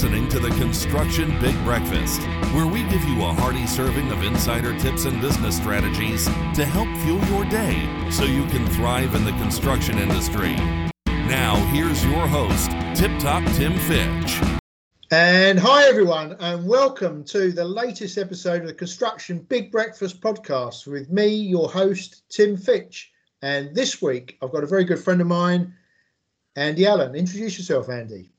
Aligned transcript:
listening 0.00 0.30
to 0.30 0.38
the 0.38 0.48
Construction 0.52 1.38
Big 1.42 1.54
Breakfast, 1.62 2.22
where 2.54 2.66
we 2.66 2.82
give 2.84 3.04
you 3.04 3.22
a 3.22 3.34
hearty 3.34 3.66
serving 3.66 4.10
of 4.10 4.22
insider 4.22 4.74
tips 4.78 5.04
and 5.04 5.20
business 5.20 5.58
strategies 5.58 6.24
to 6.54 6.64
help 6.64 6.88
fuel 7.02 7.22
your 7.26 7.44
day 7.50 7.86
so 8.10 8.24
you 8.24 8.46
can 8.46 8.66
thrive 8.68 9.14
in 9.14 9.24
the 9.24 9.32
construction 9.32 9.98
industry. 9.98 10.54
Now, 11.06 11.56
here's 11.66 12.02
your 12.02 12.26
host, 12.26 12.70
Tip 12.98 13.10
Top 13.20 13.44
Tim 13.56 13.76
Fitch. 13.80 14.40
And 15.10 15.58
hi, 15.58 15.84
everyone, 15.84 16.34
and 16.40 16.66
welcome 16.66 17.22
to 17.24 17.52
the 17.52 17.66
latest 17.66 18.16
episode 18.16 18.62
of 18.62 18.68
the 18.68 18.72
Construction 18.72 19.40
Big 19.50 19.70
Breakfast 19.70 20.22
podcast 20.22 20.86
with 20.86 21.10
me, 21.10 21.26
your 21.26 21.68
host, 21.68 22.22
Tim 22.30 22.56
Fitch. 22.56 23.12
And 23.42 23.74
this 23.74 24.00
week, 24.00 24.38
I've 24.40 24.50
got 24.50 24.64
a 24.64 24.66
very 24.66 24.84
good 24.84 24.98
friend 24.98 25.20
of 25.20 25.26
mine, 25.26 25.74
Andy 26.56 26.86
Allen. 26.86 27.14
Introduce 27.14 27.58
yourself, 27.58 27.90
Andy. 27.90 28.30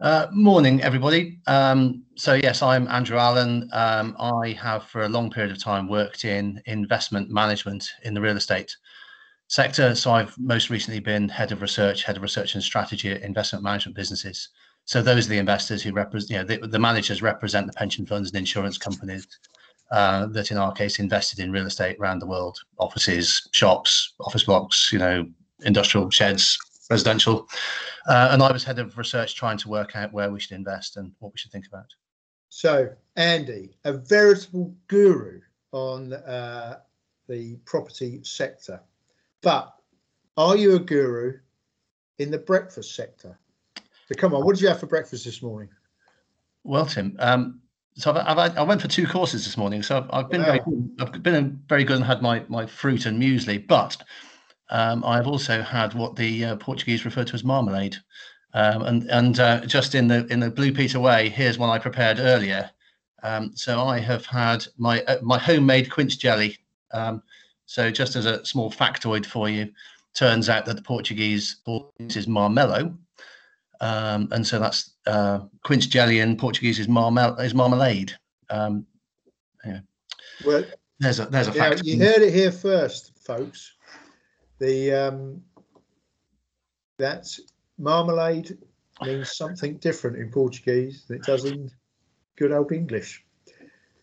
Uh, 0.00 0.28
morning, 0.30 0.80
everybody. 0.80 1.40
Um, 1.48 2.04
so 2.14 2.34
yes, 2.34 2.62
I'm 2.62 2.86
Andrew 2.86 3.18
Allen. 3.18 3.68
Um, 3.72 4.14
I 4.20 4.52
have 4.52 4.84
for 4.84 5.02
a 5.02 5.08
long 5.08 5.28
period 5.28 5.50
of 5.50 5.60
time 5.60 5.88
worked 5.88 6.24
in 6.24 6.62
investment 6.66 7.30
management 7.30 7.90
in 8.04 8.14
the 8.14 8.20
real 8.20 8.36
estate 8.36 8.76
sector. 9.48 9.96
So 9.96 10.12
I've 10.12 10.38
most 10.38 10.70
recently 10.70 11.00
been 11.00 11.28
head 11.28 11.50
of 11.50 11.62
research, 11.62 12.04
head 12.04 12.16
of 12.16 12.22
research 12.22 12.54
and 12.54 12.62
strategy 12.62 13.10
at 13.10 13.22
investment 13.22 13.64
management 13.64 13.96
businesses. 13.96 14.50
So 14.84 15.02
those 15.02 15.26
are 15.26 15.30
the 15.30 15.38
investors 15.38 15.82
who 15.82 15.90
represent, 15.90 16.30
you 16.30 16.36
know, 16.36 16.44
the, 16.44 16.68
the, 16.68 16.78
managers 16.78 17.20
represent 17.20 17.66
the 17.66 17.72
pension 17.72 18.06
funds 18.06 18.30
and 18.30 18.38
insurance 18.38 18.78
companies 18.78 19.26
uh, 19.90 20.26
that, 20.26 20.52
in 20.52 20.58
our 20.58 20.72
case, 20.72 21.00
invested 21.00 21.40
in 21.40 21.50
real 21.50 21.66
estate 21.66 21.96
around 21.98 22.20
the 22.20 22.26
world, 22.26 22.56
offices, 22.78 23.48
shops, 23.52 24.14
office 24.20 24.44
blocks, 24.44 24.92
you 24.92 24.98
know, 25.00 25.26
industrial 25.64 26.08
sheds, 26.08 26.56
residential. 26.90 27.48
Uh, 28.06 28.28
and 28.32 28.42
I 28.42 28.52
was 28.52 28.64
head 28.64 28.78
of 28.78 28.96
research 28.96 29.34
trying 29.34 29.58
to 29.58 29.68
work 29.68 29.96
out 29.96 30.12
where 30.12 30.30
we 30.30 30.40
should 30.40 30.52
invest 30.52 30.96
and 30.96 31.12
what 31.18 31.32
we 31.32 31.38
should 31.38 31.52
think 31.52 31.66
about. 31.66 31.94
So, 32.48 32.88
Andy, 33.16 33.76
a 33.84 33.92
veritable 33.92 34.74
guru 34.88 35.40
on 35.72 36.14
uh, 36.14 36.78
the 37.28 37.56
property 37.66 38.20
sector. 38.22 38.80
But 39.42 39.74
are 40.36 40.56
you 40.56 40.76
a 40.76 40.78
guru 40.78 41.38
in 42.18 42.30
the 42.30 42.38
breakfast 42.38 42.94
sector? 42.94 43.38
So, 43.76 44.14
come 44.16 44.34
on, 44.34 44.44
what 44.44 44.54
did 44.54 44.62
you 44.62 44.68
have 44.68 44.80
for 44.80 44.86
breakfast 44.86 45.26
this 45.26 45.42
morning? 45.42 45.68
Well, 46.64 46.86
Tim, 46.86 47.16
um, 47.18 47.60
so 47.98 48.12
I've, 48.12 48.38
I've, 48.38 48.56
i 48.56 48.62
went 48.62 48.80
for 48.80 48.88
two 48.88 49.06
courses 49.06 49.44
this 49.44 49.56
morning. 49.56 49.82
So 49.82 49.98
I've, 49.98 50.06
I've 50.12 50.30
been 50.30 50.42
wow. 50.42 50.46
very 50.46 50.60
good. 50.60 50.90
I've 51.00 51.22
been 51.22 51.62
very 51.68 51.84
good 51.84 51.96
and 51.96 52.04
had 52.04 52.22
my 52.22 52.44
my 52.48 52.64
fruit 52.64 53.06
and 53.06 53.20
muesli, 53.20 53.66
but 53.66 54.02
um, 54.70 55.04
I've 55.04 55.26
also 55.26 55.62
had 55.62 55.94
what 55.94 56.16
the 56.16 56.44
uh, 56.44 56.56
Portuguese 56.56 57.04
refer 57.04 57.24
to 57.24 57.34
as 57.34 57.44
marmalade. 57.44 57.96
Um, 58.54 58.82
and 58.82 59.10
and 59.10 59.40
uh, 59.40 59.60
just 59.66 59.94
in 59.94 60.08
the 60.08 60.26
in 60.26 60.40
the 60.40 60.50
Blue 60.50 60.72
Peter 60.72 61.00
way, 61.00 61.28
here's 61.28 61.58
one 61.58 61.70
I 61.70 61.78
prepared 61.78 62.18
earlier. 62.18 62.70
Um, 63.22 63.52
so 63.54 63.82
I 63.84 63.98
have 63.98 64.24
had 64.26 64.66
my 64.76 65.02
uh, 65.02 65.18
my 65.22 65.38
homemade 65.38 65.90
quince 65.90 66.16
jelly. 66.16 66.56
Um, 66.92 67.22
so 67.66 67.90
just 67.90 68.16
as 68.16 68.24
a 68.24 68.44
small 68.44 68.70
factoid 68.70 69.26
for 69.26 69.48
you, 69.48 69.70
turns 70.14 70.48
out 70.48 70.64
that 70.64 70.76
the 70.76 70.82
Portuguese 70.82 71.56
is 71.98 72.26
marmelo, 72.26 72.94
um, 73.80 74.28
and 74.32 74.46
so 74.46 74.58
that's 74.58 74.94
uh, 75.06 75.40
quince 75.64 75.86
jelly 75.86 76.20
in 76.20 76.36
Portuguese 76.36 76.78
is 76.78 76.88
marmel 76.88 77.36
is 77.36 77.54
marmalade. 77.54 78.12
Um, 78.48 78.86
yeah. 79.64 79.80
Well, 80.44 80.64
there's 80.98 81.20
a 81.20 81.26
there's 81.26 81.48
a 81.48 81.52
fact. 81.52 81.84
You 81.84 81.98
heard 81.98 82.22
it 82.22 82.32
here 82.32 82.52
first, 82.52 83.12
folks. 83.18 83.74
The 84.58 84.92
um, 84.92 85.42
that 86.98 87.28
marmalade 87.78 88.58
means 89.02 89.36
something 89.36 89.76
different 89.76 90.16
in 90.16 90.30
Portuguese 90.30 91.04
than 91.06 91.18
it 91.18 91.24
does 91.24 91.44
in 91.44 91.70
good 92.36 92.52
old 92.52 92.72
English. 92.72 93.24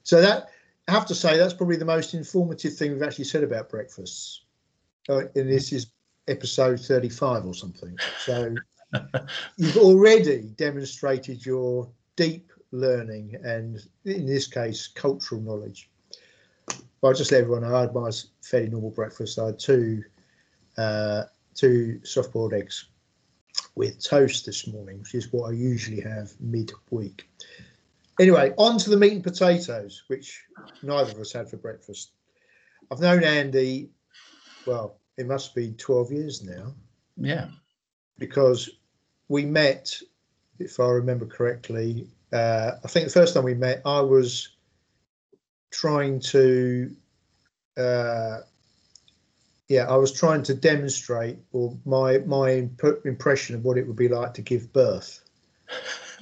So 0.04 0.22
that 0.22 0.50
I 0.88 0.92
have 0.92 1.06
to 1.08 1.16
say 1.16 1.38
that's 1.38 1.54
probably 1.54 1.78
the 1.78 1.86
most 1.86 2.14
informative 2.14 2.76
thing 2.76 2.94
we've 2.94 3.04
actually 3.04 3.26
said 3.26 3.44
about 3.44 3.70
breakfasts. 3.70 4.44
Uh, 5.10 5.24
and 5.36 5.52
this 5.52 5.74
is 5.74 5.88
episode 6.28 6.80
35 6.80 7.46
or 7.46 7.54
something. 7.54 7.98
So 8.20 8.56
you've 9.58 9.78
already 9.78 10.54
demonstrated 10.56 11.46
your 11.46 11.90
deep 12.16 12.52
learning 12.72 13.36
and 13.44 13.82
in 14.06 14.26
this 14.26 14.48
case 14.48 14.88
cultural 14.88 15.42
knowledge. 15.42 15.90
I'll 17.04 17.14
just 17.14 17.32
let 17.32 17.42
everyone 17.42 17.62
know 17.62 17.76
I 17.76 17.82
had 17.82 17.94
my 17.94 18.10
fairly 18.42 18.70
normal 18.70 18.90
breakfast. 18.90 19.38
I 19.38 19.48
had 19.48 19.60
two 19.60 20.04
uh, 20.78 21.24
two 21.54 22.00
soft 22.04 22.34
boiled 22.34 22.54
eggs 22.54 22.86
with 23.76 24.04
toast 24.04 24.46
this 24.46 24.68
morning, 24.68 25.00
which 25.00 25.16
is 25.16 25.32
what 25.32 25.50
I 25.50 25.54
usually 25.54 26.02
have 26.02 26.32
mid-week. 26.40 27.30
Anyway, 28.20 28.54
on 28.58 28.78
to 28.80 28.90
the 28.90 28.98
meat 28.98 29.14
and 29.14 29.24
potatoes, 29.24 30.04
which 30.08 30.44
neither 30.82 31.12
of 31.12 31.20
us 31.20 31.34
had 31.34 31.50
for 31.50 31.58
breakfast. 31.58 32.12
I've 32.92 33.00
known 33.00 33.24
Andy, 33.24 33.90
well, 34.66 34.98
it 35.18 35.28
must 35.28 35.54
be 35.54 35.74
12 35.74 36.12
years 36.12 36.44
now. 36.44 36.74
Yeah. 37.18 37.48
Because 38.18 38.70
we 39.28 39.46
met, 39.46 39.94
if 40.60 40.80
I 40.80 40.88
remember 40.88 41.26
correctly, 41.26 42.08
uh, 42.32 42.72
I 42.84 42.88
think 42.88 43.06
the 43.06 43.12
first 43.12 43.34
time 43.34 43.44
we 43.44 43.54
met, 43.54 43.82
I 43.86 44.00
was 44.00 44.56
trying 45.72 46.20
to 46.22 46.96
uh, 47.78 48.40
yeah, 49.68 49.90
I 49.90 49.96
was 49.96 50.12
trying 50.12 50.44
to 50.44 50.54
demonstrate 50.54 51.40
or 51.52 51.76
my 51.86 52.20
my 52.20 52.54
imp- 52.54 53.06
impression 53.06 53.56
of 53.56 53.66
what 53.66 53.78
it 53.78 53.88
would 53.88 53.96
be 53.96 54.08
like 54.08 54.34
to 54.36 54.42
give 54.42 54.72
birth. 54.74 55.22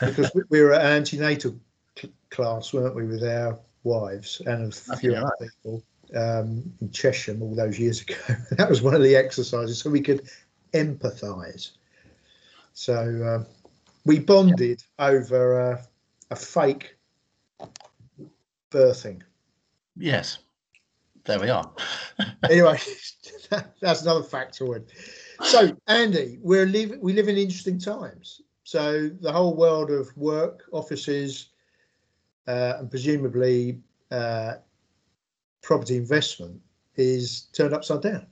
because 0.00 0.30
we, 0.34 0.42
we, 0.50 0.60
were 0.60 0.74
at 0.74 0.84
antenatal 0.84 1.58
cl- 1.96 2.12
class, 2.30 2.72
weren't 2.72 2.94
we, 2.94 3.06
with 3.06 3.22
our 3.22 3.58
wives 3.84 4.42
and 4.44 4.78
a 4.90 4.96
few 4.96 5.14
other 5.14 5.24
right. 5.40 5.50
people 5.50 5.82
um, 6.14 6.70
in 6.82 6.90
Chesham 6.90 7.40
all 7.40 7.54
those 7.54 7.78
years 7.78 8.02
ago. 8.02 8.16
that 8.50 8.68
was 8.68 8.82
one 8.82 8.94
of 8.94 9.02
the 9.02 9.16
exercises, 9.16 9.78
so 9.78 9.88
we 9.88 10.02
could 10.02 10.28
empathise. 10.74 11.70
So 12.74 12.94
uh, 13.24 13.44
we 14.04 14.18
bonded 14.18 14.82
yeah. 14.98 15.06
over 15.06 15.60
uh, 15.60 15.82
a 16.30 16.36
fake 16.36 16.96
birthing. 18.70 19.22
Yes 19.96 20.38
there 21.24 21.40
we 21.40 21.48
are. 21.48 21.70
anyway, 22.48 22.78
that's 23.80 24.02
another 24.02 24.22
factoid. 24.22 24.88
So, 25.42 25.76
Andy, 25.86 26.38
we're 26.42 26.66
live 26.66 26.98
we 27.00 27.12
live 27.12 27.28
in 27.28 27.36
interesting 27.36 27.78
times. 27.78 28.42
So 28.64 29.10
the 29.20 29.32
whole 29.32 29.56
world 29.56 29.90
of 29.90 30.16
work, 30.16 30.64
offices, 30.70 31.48
uh, 32.46 32.74
and 32.78 32.90
presumably 32.90 33.80
uh, 34.10 34.54
property 35.62 35.96
investment 35.96 36.60
is 36.96 37.48
turned 37.52 37.74
upside 37.74 38.02
down. 38.02 38.26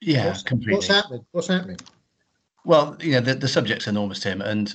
Yeah, 0.00 0.28
what's, 0.28 0.42
completely. 0.42 0.74
What's 0.74 0.86
happening? 0.88 1.26
What's 1.32 1.48
happening? 1.48 1.78
Well, 2.64 2.96
you 3.00 3.12
know, 3.12 3.20
the, 3.20 3.34
the 3.34 3.48
subject's 3.48 3.86
enormous, 3.86 4.20
Tim, 4.20 4.40
and 4.40 4.74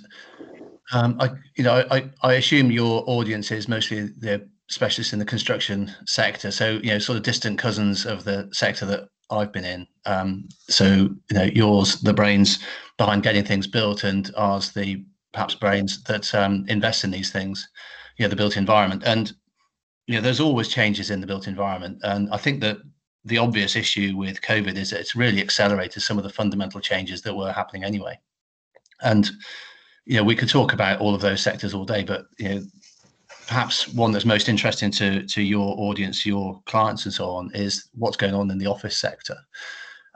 um, 0.93 1.17
I, 1.19 1.31
you 1.55 1.63
know, 1.63 1.85
I, 1.89 2.09
I 2.21 2.33
assume 2.33 2.71
your 2.71 3.03
audience 3.07 3.51
is 3.51 3.67
mostly 3.67 4.07
the 4.07 4.47
specialists 4.71 5.13
in 5.13 5.19
the 5.19 5.25
construction 5.25 5.93
sector. 6.05 6.49
So, 6.49 6.79
you 6.83 6.91
know, 6.91 6.99
sort 6.99 7.17
of 7.17 7.23
distant 7.23 7.59
cousins 7.59 8.05
of 8.05 8.23
the 8.23 8.49
sector 8.53 8.85
that 8.85 9.09
I've 9.29 9.51
been 9.51 9.65
in. 9.65 9.87
Um, 10.05 10.47
so, 10.69 10.85
you 10.85 11.33
know, 11.33 11.43
yours, 11.43 12.01
the 12.01 12.13
brains 12.13 12.59
behind 12.97 13.23
getting 13.23 13.43
things 13.43 13.67
built, 13.67 14.03
and 14.03 14.31
ours, 14.35 14.71
the 14.71 15.05
perhaps 15.33 15.55
brains 15.55 16.03
that 16.03 16.33
um, 16.35 16.65
invest 16.67 17.03
in 17.03 17.11
these 17.11 17.31
things, 17.31 17.69
you 18.17 18.25
know, 18.25 18.29
the 18.29 18.35
built 18.35 18.57
environment. 18.57 19.03
And, 19.05 19.31
you 20.07 20.15
know, 20.15 20.21
there's 20.21 20.41
always 20.41 20.67
changes 20.67 21.11
in 21.11 21.21
the 21.21 21.27
built 21.27 21.47
environment. 21.47 21.99
And 22.03 22.29
I 22.31 22.37
think 22.37 22.61
that 22.61 22.77
the 23.23 23.37
obvious 23.37 23.75
issue 23.75 24.15
with 24.17 24.41
COVID 24.41 24.75
is 24.75 24.89
that 24.89 24.99
it's 24.99 25.15
really 25.15 25.41
accelerated 25.41 26.01
some 26.01 26.17
of 26.17 26.23
the 26.23 26.29
fundamental 26.29 26.81
changes 26.81 27.21
that 27.21 27.35
were 27.35 27.51
happening 27.51 27.83
anyway. 27.83 28.19
And, 29.01 29.29
you 30.05 30.17
know, 30.17 30.23
we 30.23 30.35
could 30.35 30.49
talk 30.49 30.73
about 30.73 30.99
all 30.99 31.15
of 31.15 31.21
those 31.21 31.41
sectors 31.41 31.73
all 31.73 31.85
day, 31.85 32.03
but, 32.03 32.25
you 32.39 32.49
know, 32.49 32.61
perhaps 33.51 33.89
one 33.89 34.13
that's 34.13 34.23
most 34.23 34.47
interesting 34.47 34.89
to 34.89 35.23
to 35.27 35.41
your 35.41 35.75
audience, 35.77 36.25
your 36.25 36.61
clients, 36.65 37.03
and 37.03 37.13
so 37.13 37.31
on, 37.31 37.51
is 37.53 37.89
what's 37.95 38.15
going 38.15 38.33
on 38.33 38.49
in 38.49 38.57
the 38.57 38.65
office 38.65 38.95
sector. 38.95 39.35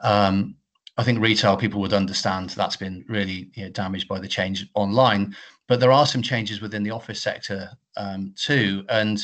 Um, 0.00 0.56
I 0.96 1.04
think 1.04 1.20
retail 1.20 1.54
people 1.54 1.78
would 1.82 1.92
understand 1.92 2.48
that's 2.48 2.78
been 2.78 3.04
really 3.08 3.50
you 3.52 3.64
know, 3.64 3.70
damaged 3.70 4.08
by 4.08 4.20
the 4.20 4.26
change 4.26 4.66
online, 4.72 5.36
but 5.68 5.80
there 5.80 5.92
are 5.92 6.06
some 6.06 6.22
changes 6.22 6.62
within 6.62 6.82
the 6.82 6.92
office 6.92 7.20
sector 7.20 7.68
um, 7.98 8.32
too, 8.36 8.86
and 8.88 9.22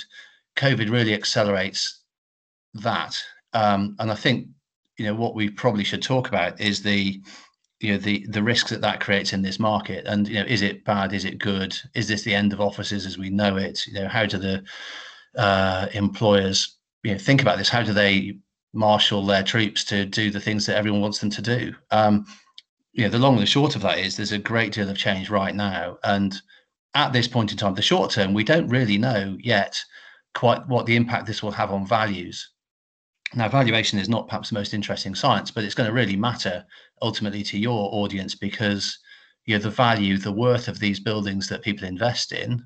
COVID 0.57 0.91
really 0.91 1.15
accelerates 1.15 2.03
that. 2.75 3.17
Um, 3.55 3.97
and 3.99 4.13
I 4.13 4.15
think 4.15 4.47
you 4.99 5.07
know 5.07 5.15
what 5.15 5.35
we 5.35 5.49
probably 5.49 5.85
should 5.85 6.03
talk 6.03 6.29
about 6.29 6.61
is 6.61 6.83
the 6.83 7.19
you 7.83 7.93
know 7.93 7.99
the 7.99 8.27
the 8.29 8.43
risks 8.43 8.71
that 8.71 8.81
that 8.81 9.01
creates 9.01 9.33
in 9.33 9.43
this 9.43 9.59
market? 9.59 10.07
And 10.07 10.29
you 10.29 10.37
know 10.37 10.47
is 10.47 10.63
it 10.63 10.85
bad? 10.85 11.13
Is 11.13 11.25
it 11.25 11.39
good? 11.39 11.77
Is 11.95 12.09
this 12.09 12.23
the 12.23 12.35
end 12.35 12.53
of 12.53 12.61
offices 12.61 13.07
as 13.07 13.19
we 13.19 13.31
know 13.31 13.57
it? 13.57 13.87
You 13.87 13.95
know 13.95 14.09
how 14.09 14.27
do 14.27 14.39
the 14.39 14.63
uh, 15.37 15.89
employers 15.93 16.77
you 17.03 17.13
know 17.13 17.19
think 17.19 17.43
about 17.43 17.59
this? 17.59 17.69
How 17.69 17.83
do 17.83 17.93
they 17.93 18.39
marshal 18.73 19.25
their 19.27 19.43
troops 19.43 19.85
to 19.85 20.07
do 20.07 20.31
the 20.31 20.41
things 20.41 20.67
that 20.67 20.77
everyone 20.77 21.01
wants 21.01 21.19
them 21.19 21.31
to 21.31 21.43
do? 21.43 21.75
Um, 21.91 22.25
you 22.93 23.05
know, 23.05 23.11
the 23.11 23.19
long 23.19 23.35
and 23.35 23.43
the 23.43 23.47
short 23.47 23.75
of 23.75 23.83
that 23.83 23.99
is 23.99 24.17
there's 24.17 24.33
a 24.33 24.39
great 24.39 24.73
deal 24.73 24.89
of 24.89 24.99
change 24.99 25.31
right 25.31 25.55
now. 25.55 25.99
And 26.05 26.41
at 26.95 27.13
this 27.13 27.27
point 27.27 27.51
in 27.51 27.59
time, 27.59 27.75
the 27.75 27.83
short 27.83 28.11
term, 28.11 28.35
we 28.35 28.45
don't 28.45 28.69
really 28.69 28.99
know 28.99 29.37
yet 29.41 29.83
quite 30.35 30.67
what 30.69 30.87
the 30.87 30.97
impact 30.97 31.27
this 31.27 31.43
will 31.43 31.51
have 31.53 31.73
on 31.73 31.87
values. 31.87 32.51
Now, 33.35 33.49
valuation 33.49 33.99
is 33.99 34.09
not 34.09 34.29
perhaps 34.29 34.51
the 34.51 34.55
most 34.55 34.75
interesting 34.75 35.15
science, 35.15 35.51
but 35.51 35.65
it's 35.65 35.75
going 35.75 35.89
to 35.89 35.95
really 35.95 36.17
matter 36.17 36.65
ultimately 37.01 37.43
to 37.45 37.59
your 37.59 37.89
audience 37.93 38.35
because 38.35 38.99
you 39.47 39.57
know 39.57 39.63
the 39.63 39.71
value, 39.71 40.19
the 40.19 40.33
worth 40.33 40.69
of 40.69 40.79
these 40.79 41.01
buildings 41.01 41.49
that 41.49 41.63
people 41.63 41.89
invest 41.89 42.33
in, 42.33 42.65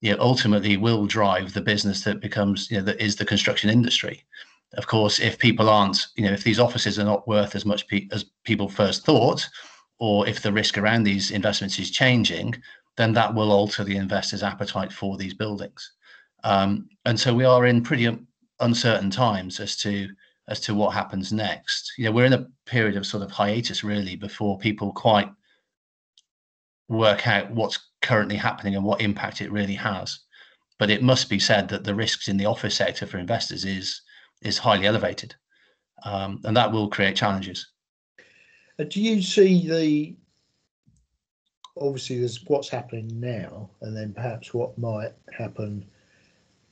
you 0.00 0.12
know, 0.12 0.18
ultimately 0.20 0.76
will 0.76 1.06
drive 1.06 1.52
the 1.52 1.60
business 1.60 2.02
that 2.04 2.20
becomes 2.20 2.70
you 2.70 2.78
know 2.78 2.84
that 2.84 3.00
is 3.00 3.16
the 3.16 3.24
construction 3.24 3.70
industry. 3.70 4.24
Of 4.74 4.86
course, 4.86 5.18
if 5.18 5.38
people 5.38 5.68
aren't, 5.68 6.06
you 6.16 6.24
know, 6.24 6.32
if 6.32 6.44
these 6.44 6.60
offices 6.60 6.98
are 6.98 7.04
not 7.04 7.26
worth 7.28 7.54
as 7.54 7.64
much 7.64 7.86
pe- 7.86 8.08
as 8.12 8.24
people 8.44 8.68
first 8.68 9.04
thought, 9.04 9.46
or 9.98 10.26
if 10.26 10.42
the 10.42 10.52
risk 10.52 10.78
around 10.78 11.02
these 11.02 11.30
investments 11.30 11.78
is 11.78 11.90
changing, 11.90 12.54
then 12.96 13.12
that 13.12 13.34
will 13.34 13.52
alter 13.52 13.84
the 13.84 13.96
investors' 13.96 14.42
appetite 14.42 14.92
for 14.92 15.16
these 15.16 15.34
buildings. 15.34 15.92
Um, 16.44 16.88
and 17.04 17.18
so 17.18 17.34
we 17.34 17.44
are 17.44 17.66
in 17.66 17.82
pretty 17.82 18.08
uncertain 18.60 19.10
times 19.10 19.60
as 19.60 19.76
to 19.76 20.08
as 20.48 20.60
to 20.60 20.74
what 20.74 20.94
happens 20.94 21.32
next. 21.32 21.92
You 21.98 22.06
know, 22.06 22.12
we're 22.12 22.24
in 22.24 22.32
a 22.32 22.46
period 22.64 22.96
of 22.96 23.06
sort 23.06 23.22
of 23.22 23.30
hiatus 23.30 23.84
really 23.84 24.16
before 24.16 24.58
people 24.58 24.92
quite 24.92 25.30
work 26.88 27.28
out 27.28 27.50
what's 27.50 27.78
currently 28.00 28.36
happening 28.36 28.74
and 28.74 28.84
what 28.84 29.02
impact 29.02 29.42
it 29.42 29.52
really 29.52 29.74
has. 29.74 30.20
But 30.78 30.90
it 30.90 31.02
must 31.02 31.28
be 31.28 31.38
said 31.38 31.68
that 31.68 31.84
the 31.84 31.94
risks 31.94 32.28
in 32.28 32.38
the 32.38 32.46
office 32.46 32.76
sector 32.76 33.06
for 33.06 33.18
investors 33.18 33.64
is 33.64 34.00
is 34.42 34.58
highly 34.58 34.86
elevated, 34.86 35.34
um, 36.04 36.40
and 36.44 36.56
that 36.56 36.70
will 36.70 36.88
create 36.88 37.16
challenges. 37.16 37.66
Uh, 38.78 38.84
do 38.84 39.00
you 39.02 39.20
see 39.20 39.68
the 39.68 40.16
obviously 41.80 42.20
there's 42.20 42.44
what's 42.46 42.68
happening 42.68 43.08
now, 43.20 43.68
and 43.82 43.96
then 43.96 44.12
perhaps 44.12 44.54
what 44.54 44.78
might 44.78 45.12
happen 45.32 45.84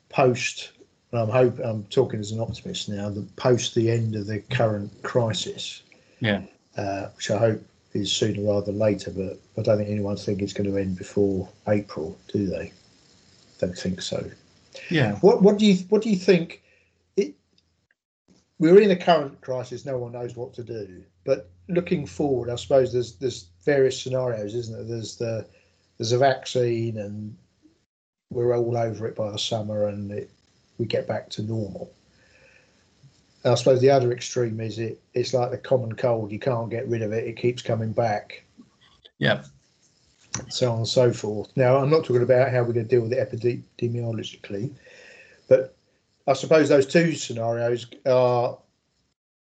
post 0.09 0.73
I'm 1.17 1.29
hope 1.29 1.59
I'm 1.59 1.85
talking 1.85 2.21
as 2.21 2.33
an 2.33 2.41
optimist 2.41 2.89
now. 2.89 3.09
The 3.09 3.23
post 3.37 3.75
the 3.75 3.91
end 3.91 4.17
of 4.17 4.27
the 4.27 4.41
current 4.41 4.91
crisis, 5.03 5.83
yeah, 6.21 6.43
uh, 6.77 7.09
which 7.17 7.31
I 7.31 7.39
hope 7.39 7.63
is 7.93 8.13
sooner 8.13 8.43
rather 8.43 8.67
than 8.67 8.79
later, 8.79 9.11
but 9.11 9.39
I 9.59 9.63
don't 9.63 9.79
think 9.79 9.91
anyone 9.91 10.17
think 10.17 10.43
it's 10.43 10.53
going 10.53 10.71
to 10.71 10.79
end 10.79 10.97
before 10.97 11.49
April, 11.69 12.19
do 12.33 12.47
they? 12.47 12.73
Don't 13.59 13.77
think 13.77 14.03
so. 14.03 14.31
Yeah. 14.91 15.17
What 15.17 15.43
What 15.43 15.59
do 15.59 15.67
you 15.67 15.77
What 15.89 16.03
do 16.03 16.11
you 16.11 16.17
think? 16.17 16.63
It 17.17 17.35
we're 18.59 18.81
in 18.81 18.91
a 18.91 18.97
current 18.97 19.41
crisis. 19.41 19.87
No 19.87 19.99
one 19.99 20.13
knows 20.13 20.37
what 20.37 20.55
to 20.55 20.63
do. 20.63 21.03
But 21.25 21.51
looking 21.69 22.07
forward, 22.07 22.51
I 22.51 22.57
suppose 22.57 22.93
there's 22.93 23.17
there's 23.17 23.49
various 23.65 24.01
scenarios, 24.01 24.55
isn't 24.55 24.75
there? 24.75 24.85
There's 24.85 25.17
the 25.17 25.47
there's 25.99 26.13
a 26.13 26.19
vaccine, 26.19 26.99
and 26.99 27.37
we're 28.31 28.57
all 28.57 28.77
over 28.77 29.07
it 29.07 29.17
by 29.17 29.31
the 29.31 29.39
summer, 29.39 29.89
and 29.89 30.11
it 30.13 30.31
we 30.79 30.87
get 30.87 31.07
back 31.07 31.31
to 31.31 31.43
normal. 31.43 31.93
I 33.45 33.55
suppose 33.55 33.81
the 33.81 33.91
other 33.91 34.13
extreme 34.13 34.61
is 34.61 34.79
it 34.79 35.01
it's 35.15 35.33
like 35.33 35.51
the 35.51 35.59
common 35.59 35.95
cold, 35.95 36.33
you 36.33 36.39
can't 36.39 36.71
get 36.71 36.89
rid 36.89 37.03
of 37.03 37.13
it, 37.13 37.27
it 37.27 37.37
keeps 37.37 37.63
coming 37.63 37.93
back. 37.93 38.43
Yeah. 39.19 39.45
So 40.49 40.71
on 40.71 40.79
and 40.79 40.89
so 40.89 41.13
forth. 41.13 41.51
Now, 41.57 41.79
I'm 41.79 41.89
not 41.89 42.05
talking 42.05 42.23
about 42.23 42.51
how 42.51 42.59
we're 42.59 42.75
going 42.75 42.87
to 42.87 42.91
deal 42.91 43.03
with 43.03 43.13
it 43.13 43.31
epidemiologically, 43.79 44.71
but 45.49 45.75
I 46.27 46.35
suppose 46.35 46.69
those 46.69 46.87
two 46.87 47.15
scenarios 47.15 47.87
are 48.05 48.59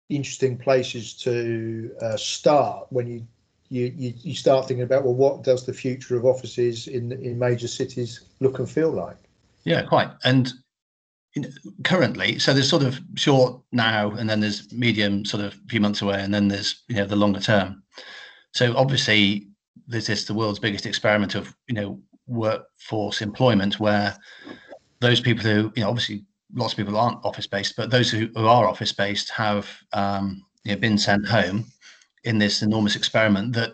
interesting 0.09 0.57
places 0.57 1.13
to 1.13 1.91
uh, 2.01 2.17
start 2.17 2.87
when 2.89 3.07
you, 3.07 3.27
you 3.69 3.93
you 3.95 4.13
you 4.17 4.35
start 4.35 4.67
thinking 4.67 4.83
about 4.83 5.03
well, 5.03 5.13
what 5.13 5.43
does 5.43 5.65
the 5.65 5.73
future 5.73 6.17
of 6.17 6.25
offices 6.25 6.87
in 6.87 7.11
in 7.11 7.37
major 7.37 7.67
cities 7.67 8.21
look 8.39 8.59
and 8.59 8.69
feel 8.69 8.91
like? 8.91 9.17
Yeah, 9.63 9.83
quite. 9.83 10.09
And 10.23 10.51
currently 11.83 12.37
so 12.39 12.53
there's 12.53 12.69
sort 12.69 12.83
of 12.83 12.99
short 13.15 13.61
now 13.71 14.11
and 14.11 14.29
then 14.29 14.41
there's 14.41 14.71
medium 14.73 15.23
sort 15.23 15.43
of 15.43 15.53
a 15.53 15.69
few 15.69 15.79
months 15.79 16.01
away 16.01 16.21
and 16.21 16.33
then 16.33 16.47
there's 16.47 16.83
you 16.87 16.95
know 16.95 17.05
the 17.05 17.15
longer 17.15 17.39
term. 17.39 17.81
So 18.53 18.75
obviously 18.75 19.47
this 19.87 20.09
is 20.09 20.25
the 20.25 20.33
world's 20.33 20.59
biggest 20.59 20.85
experiment 20.85 21.35
of 21.35 21.55
you 21.67 21.75
know 21.75 21.99
workforce 22.27 23.21
employment 23.21 23.79
where 23.79 24.17
those 24.99 25.21
people 25.21 25.43
who 25.43 25.71
you 25.75 25.83
know 25.83 25.89
obviously 25.89 26.25
lots 26.53 26.73
of 26.73 26.77
people 26.77 26.97
aren't 26.97 27.23
office 27.23 27.47
based 27.47 27.75
but 27.77 27.89
those 27.89 28.11
who, 28.11 28.27
who 28.35 28.45
are 28.45 28.67
office 28.67 28.91
based 28.91 29.29
have 29.29 29.69
um, 29.93 30.43
you 30.63 30.73
know, 30.73 30.79
been 30.79 30.97
sent 30.97 31.25
home 31.25 31.65
in 32.25 32.37
this 32.37 32.61
enormous 32.61 32.95
experiment 32.95 33.53
that 33.53 33.73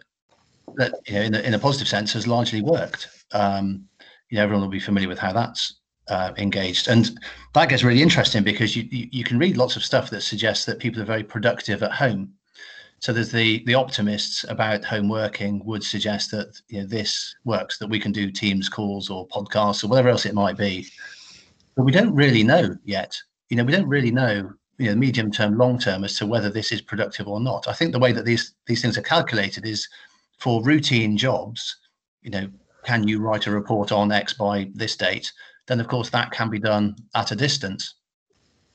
that 0.76 0.94
you 1.08 1.16
know 1.16 1.22
in 1.22 1.36
a, 1.36 1.40
in 1.40 1.54
a 1.56 1.60
positive 1.60 1.88
sense 1.88 2.14
has 2.14 2.28
largely 2.28 2.62
worked. 2.62 3.08
Um, 3.32 3.88
you 4.30 4.38
know 4.38 4.44
everyone 4.44 4.62
will 4.62 4.70
be 4.70 4.80
familiar 4.80 5.10
with 5.10 5.20
how 5.20 5.34
that's 5.34 5.77
uh, 6.10 6.34
engaged. 6.38 6.88
And 6.88 7.20
that 7.54 7.70
gets 7.70 7.84
really 7.84 8.02
interesting 8.02 8.44
because 8.44 8.76
you, 8.76 8.88
you, 8.92 9.08
you 9.12 9.24
can 9.24 9.40
read 9.40 9.58
lots 9.58 9.76
of 9.76 9.84
stuff 9.84 10.10
that 10.10 10.22
suggests 10.22 10.66
that 10.66 10.80
people 10.80 11.02
are 11.02 11.06
very 11.06 11.24
productive 11.24 11.84
at 11.84 11.92
home. 11.92 12.34
So 13.00 13.14
there's 13.14 13.32
the 13.32 13.64
the 13.66 13.76
optimists 13.76 14.44
about 14.50 14.84
home 14.84 15.08
working 15.08 15.64
would 15.66 15.84
suggest 15.84 16.32
that 16.32 16.60
you 16.68 16.82
know 16.82 16.88
this 16.88 17.36
works 17.46 17.78
that 17.78 17.88
we 17.88 18.00
can 18.00 18.12
do 18.12 18.32
Teams 18.32 18.70
calls 18.70 19.10
or 19.10 19.28
podcasts 19.28 19.84
or 19.84 19.88
whatever 19.88 20.10
else 20.10 20.26
it 20.26 20.34
might 20.34 20.58
be, 20.58 20.88
but 21.76 21.84
we 21.84 21.92
don't 21.92 22.16
really 22.16 22.44
know 22.44 22.76
yet. 22.86 23.16
You 23.50 23.58
know 23.58 23.64
we 23.64 23.72
don't 23.72 23.88
really 23.88 24.10
know 24.10 24.52
you 24.80 24.90
know 24.90 24.96
medium 24.96 25.32
term, 25.32 25.58
long 25.58 25.78
term 25.78 26.04
as 26.04 26.18
to 26.18 26.26
whether 26.26 26.50
this 26.50 26.72
is 26.72 26.82
productive 26.82 27.28
or 27.28 27.40
not. 27.40 27.68
I 27.68 27.74
think 27.74 27.92
the 27.92 28.00
way 28.00 28.12
that 28.14 28.26
these 28.26 28.56
these 28.66 28.82
things 28.82 28.98
are 28.98 29.04
calculated 29.04 29.66
is 29.66 29.88
for 30.40 30.64
routine 30.64 31.18
jobs. 31.18 31.78
You 32.24 32.32
know, 32.32 32.50
can 32.84 33.08
you 33.08 33.20
write 33.20 33.48
a 33.48 33.52
report 33.52 33.92
on 33.92 34.12
X 34.12 34.34
by 34.34 34.72
this 34.74 34.96
date? 34.96 35.32
Then 35.68 35.80
of 35.80 35.88
course 35.88 36.10
that 36.10 36.32
can 36.32 36.50
be 36.50 36.60
done 36.60 36.96
at 37.16 37.32
a 37.32 37.36
distance. 37.36 37.96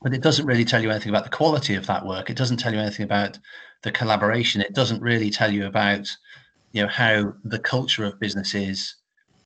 But 0.03 0.15
it 0.15 0.23
doesn't 0.23 0.47
really 0.47 0.65
tell 0.65 0.83
you 0.83 0.91
anything 0.91 1.11
about 1.11 1.25
the 1.25 1.31
quality 1.31 1.75
of 1.75 1.87
that 1.87 2.05
work. 2.05 2.29
It 2.29 2.37
doesn't 2.37 2.57
tell 2.57 2.73
you 2.73 2.81
anything 2.81 3.05
about 3.05 3.39
the 3.83 3.93
collaboration. 3.93 4.61
It 4.61 4.75
doesn't 4.75 5.01
really 5.01 5.31
tell 5.31 5.53
you 5.53 5.67
about, 5.67 6.09
you 6.73 6.83
know, 6.83 6.89
how 6.89 7.33
the 7.45 7.59
culture 7.59 8.05
of 8.05 8.19
businesses 8.19 8.97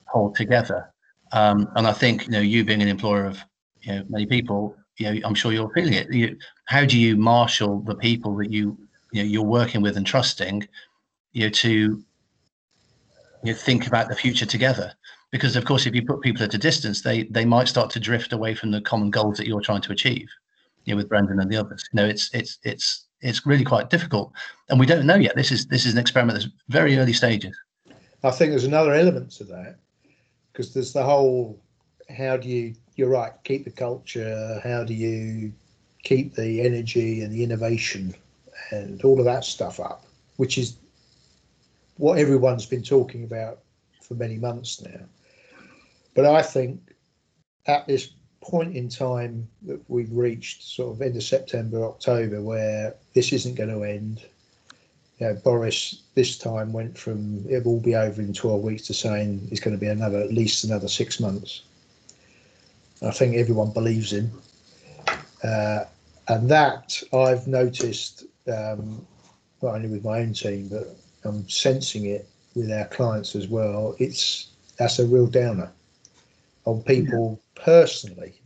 hold 0.05 0.35
together. 0.35 0.91
Um, 1.31 1.69
and 1.75 1.85
I 1.87 1.93
think, 1.93 2.25
you 2.25 2.31
know, 2.31 2.39
you 2.39 2.63
being 2.63 2.81
an 2.81 2.87
employer 2.87 3.25
of, 3.25 3.39
you 3.81 3.93
know, 3.93 4.03
many 4.09 4.25
people, 4.25 4.75
you 4.97 5.11
know, 5.11 5.27
I'm 5.27 5.35
sure 5.35 5.51
you're 5.51 5.69
feeling 5.73 5.93
it. 5.93 6.11
You, 6.11 6.37
how 6.65 6.85
do 6.85 6.99
you 6.99 7.17
marshal 7.17 7.81
the 7.81 7.95
people 7.95 8.35
that 8.37 8.51
you, 8.51 8.77
you 9.11 9.23
know, 9.23 9.29
you're 9.29 9.43
working 9.43 9.81
with 9.81 9.97
and 9.97 10.07
trusting, 10.07 10.67
you 11.33 11.43
know, 11.43 11.49
to 11.49 11.69
you 11.69 12.03
know, 13.43 13.53
think 13.53 13.85
about 13.85 14.09
the 14.09 14.15
future 14.15 14.45
together? 14.45 14.93
Because 15.31 15.55
of 15.55 15.65
course 15.65 15.85
if 15.85 15.93
you 15.93 16.05
put 16.05 16.21
people 16.21 16.43
at 16.43 16.53
a 16.53 16.57
distance 16.57 17.01
they 17.01 17.23
they 17.23 17.45
might 17.45 17.67
start 17.67 17.89
to 17.91 17.99
drift 17.99 18.33
away 18.33 18.55
from 18.55 18.71
the 18.71 18.81
common 18.81 19.09
goals 19.09 19.37
that 19.37 19.47
you're 19.47 19.61
trying 19.61 19.81
to 19.81 19.91
achieve 19.91 20.27
you 20.85 20.93
know 20.93 20.97
with 20.97 21.09
brendan 21.09 21.39
and 21.39 21.51
the 21.51 21.57
others. 21.57 21.87
You 21.91 21.97
know 21.97 22.07
it's 22.07 22.33
it's 22.33 22.59
it's 22.63 23.05
it's 23.21 23.45
really 23.45 23.63
quite 23.63 23.89
difficult 23.89 24.31
and 24.69 24.79
we 24.79 24.85
don't 24.85 25.05
know 25.05 25.15
yet. 25.15 25.35
This 25.35 25.51
is 25.51 25.67
this 25.67 25.85
is 25.85 25.93
an 25.93 25.99
experiment 25.99 26.39
that's 26.39 26.51
very 26.69 26.97
early 26.97 27.13
stages. 27.13 27.55
I 28.23 28.31
think 28.31 28.51
there's 28.51 28.63
another 28.63 28.93
element 28.93 29.31
to 29.33 29.43
that 29.45 29.77
because 30.51 30.73
there's 30.73 30.93
the 30.93 31.03
whole 31.03 31.59
how 32.09 32.37
do 32.37 32.47
you 32.47 32.73
you're 32.95 33.09
right 33.09 33.33
keep 33.43 33.63
the 33.65 33.71
culture 33.71 34.59
how 34.63 34.83
do 34.83 34.93
you 34.93 35.51
keep 36.03 36.33
the 36.35 36.61
energy 36.61 37.21
and 37.21 37.33
the 37.33 37.43
innovation 37.43 38.15
and 38.71 39.03
all 39.03 39.19
of 39.19 39.25
that 39.25 39.43
stuff 39.43 39.79
up 39.79 40.05
which 40.37 40.57
is 40.57 40.77
what 41.97 42.17
everyone's 42.17 42.65
been 42.65 42.81
talking 42.81 43.23
about 43.23 43.59
for 44.01 44.13
many 44.15 44.37
months 44.37 44.81
now 44.81 45.01
but 46.17 46.25
I 46.25 46.41
think 46.41 46.81
at 47.67 47.85
this 47.85 48.09
point 48.41 48.75
in 48.75 48.89
time 48.89 49.47
that 49.67 49.79
we've 49.87 50.11
reached, 50.11 50.63
sort 50.63 50.95
of 50.95 51.01
end 51.03 51.15
of 51.15 51.21
September, 51.21 51.85
October, 51.85 52.41
where 52.41 52.95
this 53.13 53.31
isn't 53.31 53.53
going 53.53 53.69
to 53.69 53.83
end. 53.83 54.25
You 55.19 55.27
know, 55.27 55.33
Boris 55.35 56.01
this 56.15 56.35
time 56.35 56.73
went 56.73 56.97
from 56.97 57.45
it 57.47 57.63
will 57.63 57.79
be 57.79 57.95
over 57.95 58.19
in 58.19 58.33
12 58.33 58.63
weeks 58.63 58.87
to 58.87 58.95
saying 58.95 59.47
it's 59.51 59.59
going 59.59 59.75
to 59.75 59.79
be 59.79 59.89
another 59.89 60.19
at 60.19 60.33
least 60.33 60.63
another 60.63 60.87
six 60.87 61.19
months. 61.19 61.61
I 63.03 63.11
think 63.11 63.35
everyone 63.35 63.71
believes 63.71 64.11
him, 64.11 64.31
uh, 65.43 65.83
and 66.29 66.49
that 66.49 66.99
I've 67.13 67.45
noticed 67.45 68.25
um, 68.47 69.05
not 69.61 69.75
only 69.75 69.89
with 69.89 70.03
my 70.03 70.21
own 70.21 70.33
team, 70.33 70.67
but 70.69 70.97
I'm 71.23 71.47
sensing 71.47 72.07
it 72.07 72.27
with 72.55 72.71
our 72.71 72.85
clients 72.85 73.35
as 73.35 73.47
well. 73.47 73.95
It's 73.99 74.47
that's 74.79 74.97
a 74.97 75.05
real 75.05 75.27
downer 75.27 75.71
on 76.67 76.81
people 76.83 77.39
yeah. 77.39 77.63
personally. 77.63 78.41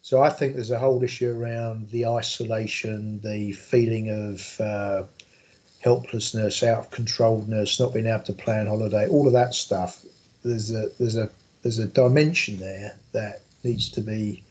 So 0.00 0.22
I 0.22 0.30
think 0.30 0.54
there's 0.54 0.70
a 0.70 0.78
whole 0.78 1.02
issue 1.02 1.30
around 1.30 1.90
the 1.90 2.06
isolation, 2.06 3.20
the 3.20 3.52
feeling 3.52 4.10
of 4.10 4.60
uh, 4.60 5.04
helplessness, 5.80 6.62
out 6.62 6.78
of 6.78 6.90
controlledness, 6.90 7.78
not 7.78 7.92
being 7.92 8.06
able 8.06 8.24
to 8.24 8.32
plan 8.32 8.66
holiday, 8.66 9.06
all 9.08 9.26
of 9.26 9.32
that 9.34 9.54
stuff. 9.54 10.04
There's 10.42 10.70
a 10.72 10.88
there's 10.98 11.16
a 11.16 11.30
there's 11.62 11.78
a 11.78 11.86
dimension 11.86 12.58
there 12.58 12.96
that 13.12 13.42
needs 13.62 13.90
to 13.90 14.00
be 14.00 14.42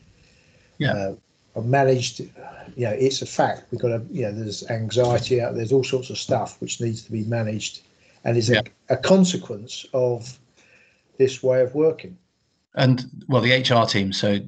yeah. 0.78 1.12
uh, 1.56 1.60
managed. 1.60 2.20
You 2.20 2.86
know, 2.86 2.90
it's 2.90 3.22
a 3.22 3.26
fact. 3.26 3.70
We've 3.70 3.80
got 3.80 3.88
to. 3.88 4.02
You 4.10 4.22
know, 4.22 4.32
there's 4.32 4.68
anxiety 4.70 5.40
out. 5.40 5.54
There's 5.54 5.72
all 5.72 5.84
sorts 5.84 6.10
of 6.10 6.18
stuff 6.18 6.60
which 6.60 6.80
needs 6.80 7.02
to 7.04 7.12
be 7.12 7.24
managed, 7.24 7.82
and 8.24 8.36
is 8.36 8.50
Yeah. 8.50 8.62
a, 8.88 8.94
a 8.94 8.96
consequence 8.96 9.86
of 9.92 10.38
this 11.18 11.42
way 11.42 11.60
of 11.60 11.74
working. 11.74 12.18
And 12.74 13.04
well, 13.28 13.42
the 13.42 13.52
HR 13.52 13.86
team. 13.86 14.12
So 14.12 14.38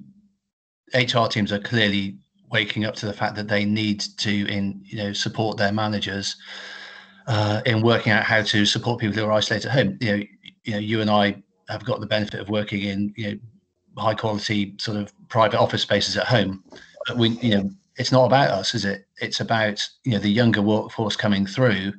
HR 0.95 1.27
teams 1.29 1.53
are 1.53 1.59
clearly 1.59 2.19
waking 2.51 2.85
up 2.85 2.95
to 2.97 3.07
the 3.07 3.13
fact 3.13 3.35
that 3.37 3.49
they 3.49 3.65
need 3.65 4.01
to, 4.19 4.47
in 4.49 4.81
you 4.85 4.99
know, 4.99 5.13
support 5.13 5.57
their 5.57 5.73
managers 5.73 6.37
uh, 7.27 7.61
in 7.67 7.83
working 7.83 8.13
out 8.13 8.25
how 8.25 8.43
to 8.43 8.65
support 8.65 9.01
people 9.01 9.17
who 9.17 9.25
are 9.25 9.33
isolated 9.33 9.69
at 9.69 9.73
home. 9.73 9.99
You 10.01 10.17
know, 10.17 10.25
you 10.65 10.73
know, 10.73 10.79
you 10.79 11.01
and 11.01 11.11
I 11.11 11.43
have 11.69 11.85
got 11.85 12.01
the 12.01 12.07
benefit 12.07 12.41
of 12.41 12.49
working 12.49 12.83
in 12.83 13.13
you 13.17 13.31
know 13.31 13.39
high 14.03 14.15
quality 14.15 14.75
sort 14.79 14.97
of 14.97 15.13
private 15.29 15.59
office 15.59 15.83
spaces 15.83 16.17
at 16.17 16.27
home. 16.27 16.63
But 17.07 17.17
we, 17.17 17.31
you 17.31 17.57
know, 17.57 17.71
it's 17.97 18.13
not 18.13 18.27
about 18.27 18.51
us, 18.51 18.75
is 18.75 18.85
it? 18.85 19.07
It's 19.21 19.41
about 19.41 19.87
you 20.05 20.13
know 20.13 20.19
the 20.19 20.29
younger 20.29 20.63
workforce 20.63 21.17
coming 21.17 21.47
through 21.47 21.93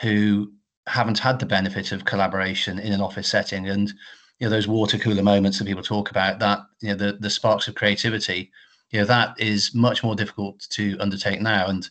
who 0.00 0.52
haven't 0.86 1.18
had 1.18 1.38
the 1.38 1.46
benefit 1.46 1.92
of 1.92 2.04
collaboration 2.04 2.78
in 2.78 2.92
an 2.92 3.00
office 3.00 3.28
setting 3.28 3.68
and 3.68 3.92
you 4.38 4.46
know 4.46 4.50
those 4.50 4.68
water 4.68 4.98
cooler 4.98 5.22
moments 5.22 5.58
that 5.58 5.66
people 5.66 5.82
talk 5.82 6.10
about 6.10 6.38
that 6.38 6.60
you 6.80 6.88
know 6.88 6.94
the 6.94 7.12
the 7.20 7.30
sparks 7.30 7.68
of 7.68 7.74
creativity 7.74 8.50
you 8.90 9.00
know 9.00 9.06
that 9.06 9.38
is 9.40 9.74
much 9.74 10.02
more 10.04 10.14
difficult 10.14 10.60
to 10.70 10.96
undertake 11.00 11.40
now. 11.40 11.66
And 11.66 11.88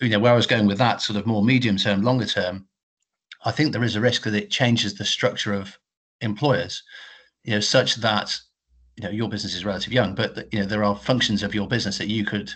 you 0.00 0.08
know 0.08 0.18
where 0.18 0.32
i 0.32 0.36
was 0.36 0.46
going 0.46 0.66
with 0.66 0.78
that 0.78 1.02
sort 1.02 1.18
of 1.18 1.26
more 1.26 1.44
medium 1.44 1.76
term 1.76 2.02
longer 2.02 2.24
term 2.24 2.66
i 3.44 3.50
think 3.50 3.72
there 3.72 3.84
is 3.84 3.96
a 3.96 4.00
risk 4.00 4.22
that 4.22 4.34
it 4.34 4.50
changes 4.50 4.94
the 4.94 5.04
structure 5.04 5.52
of 5.52 5.78
employers 6.20 6.82
you 7.42 7.52
know 7.52 7.60
such 7.60 7.96
that 7.96 8.34
you 8.96 9.04
know 9.04 9.10
your 9.10 9.28
business 9.28 9.54
is 9.54 9.64
relatively 9.64 9.94
young 9.94 10.14
but 10.14 10.50
you 10.52 10.58
know 10.58 10.64
there 10.64 10.84
are 10.84 10.96
functions 10.96 11.42
of 11.42 11.54
your 11.54 11.68
business 11.68 11.98
that 11.98 12.08
you 12.08 12.24
could 12.24 12.50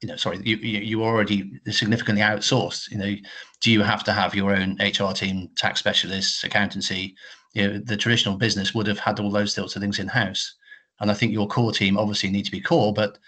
you 0.00 0.08
know 0.08 0.16
sorry 0.16 0.40
you 0.44 0.56
you 0.56 1.02
already 1.02 1.60
significantly 1.70 2.22
outsourced 2.22 2.90
you 2.90 2.98
know 2.98 3.14
do 3.60 3.70
you 3.70 3.82
have 3.82 4.04
to 4.04 4.12
have 4.12 4.34
your 4.34 4.54
own 4.54 4.76
hr 4.80 5.12
team 5.12 5.48
tax 5.56 5.78
specialists 5.78 6.44
accountancy? 6.44 7.14
You 7.54 7.68
know 7.68 7.78
the 7.78 7.96
traditional 7.96 8.36
business 8.36 8.74
would 8.74 8.86
have 8.86 8.98
had 8.98 9.20
all 9.20 9.30
those 9.30 9.52
sorts 9.52 9.76
of 9.76 9.82
things 9.82 9.98
in 9.98 10.08
house 10.08 10.54
and 11.00 11.10
i 11.10 11.14
think 11.14 11.32
your 11.32 11.48
core 11.48 11.72
team 11.72 11.98
obviously 11.98 12.30
need 12.30 12.44
to 12.44 12.50
be 12.50 12.60
core 12.60 12.92
but 12.92 13.18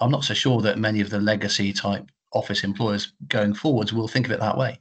i'm 0.00 0.10
not 0.10 0.24
so 0.24 0.34
sure 0.34 0.60
that 0.62 0.78
many 0.78 1.00
of 1.00 1.10
the 1.10 1.20
legacy 1.20 1.72
type 1.72 2.10
office 2.32 2.64
employers 2.64 3.12
going 3.28 3.54
forwards 3.54 3.92
will 3.92 4.08
think 4.08 4.26
of 4.26 4.32
it 4.32 4.40
that 4.40 4.58
way. 4.58 4.78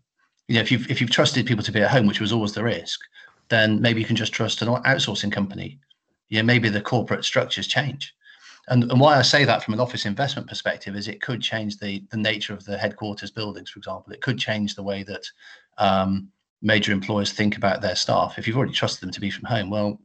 You 0.48 0.56
know 0.56 0.62
if 0.62 0.72
you've 0.72 0.90
if 0.92 1.02
you've 1.02 1.12
trusted 1.12 1.46
people 1.46 1.64
to 1.64 1.72
be 1.72 1.82
at 1.82 1.92
home 1.92 2.06
which 2.06 2.20
was 2.22 2.32
always 2.32 2.54
the 2.54 2.64
risk 2.64 3.00
then 3.50 3.82
maybe 3.82 4.02
you 4.02 4.08
can 4.08 4.16
just 4.16 4.34
trust 4.34 4.62
an 4.62 4.68
outsourcing 4.68 5.32
company. 5.32 5.80
Know 6.32 6.44
maybe 6.44 6.70
the 6.70 6.82
corporate 6.82 7.24
structures 7.24 7.68
change 7.68 8.14
and, 8.68 8.84
and 8.92 9.00
why 9.00 9.18
I 9.18 9.22
say 9.22 9.46
that 9.46 9.64
from 9.64 9.74
an 9.74 9.80
office 9.80 10.06
investment 10.06 10.48
perspective 10.48 10.96
is 10.96 11.08
it 11.08 11.22
could 11.22 11.42
change 11.42 11.78
the 11.78 12.04
the 12.10 12.18
nature 12.18 12.54
of 12.54 12.66
the 12.66 12.78
headquarters 12.78 13.32
buildings, 13.32 13.70
for 13.70 13.80
example. 13.80 14.14
It 14.14 14.22
could 14.22 14.40
change 14.40 14.76
the 14.76 14.84
way 14.84 15.04
that 15.04 15.26
um, 15.78 16.30
major 16.62 16.92
employers 16.92 17.32
think 17.32 17.58
about 17.58 17.82
their 17.82 17.96
staff. 17.96 18.38
If 18.38 18.48
you've 18.48 18.58
already 18.58 18.74
trusted 18.74 19.02
them 19.02 19.12
to 19.12 19.22
be 19.22 19.30
from 19.30 19.46
home, 19.46 19.70
well, 19.70 20.02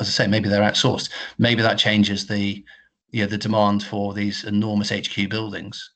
as 0.00 0.08
I 0.08 0.10
say, 0.10 0.26
maybe 0.26 0.48
they're 0.48 0.68
outsourced. 0.68 1.10
Maybe 1.38 1.62
that 1.62 1.78
changes 1.78 2.26
the 2.26 2.64
you 3.10 3.22
know 3.22 3.28
the 3.28 3.38
demand 3.38 3.84
for 3.84 4.12
these 4.14 4.44
enormous 4.44 4.90
HQ 4.90 5.28
buildings. 5.28 5.92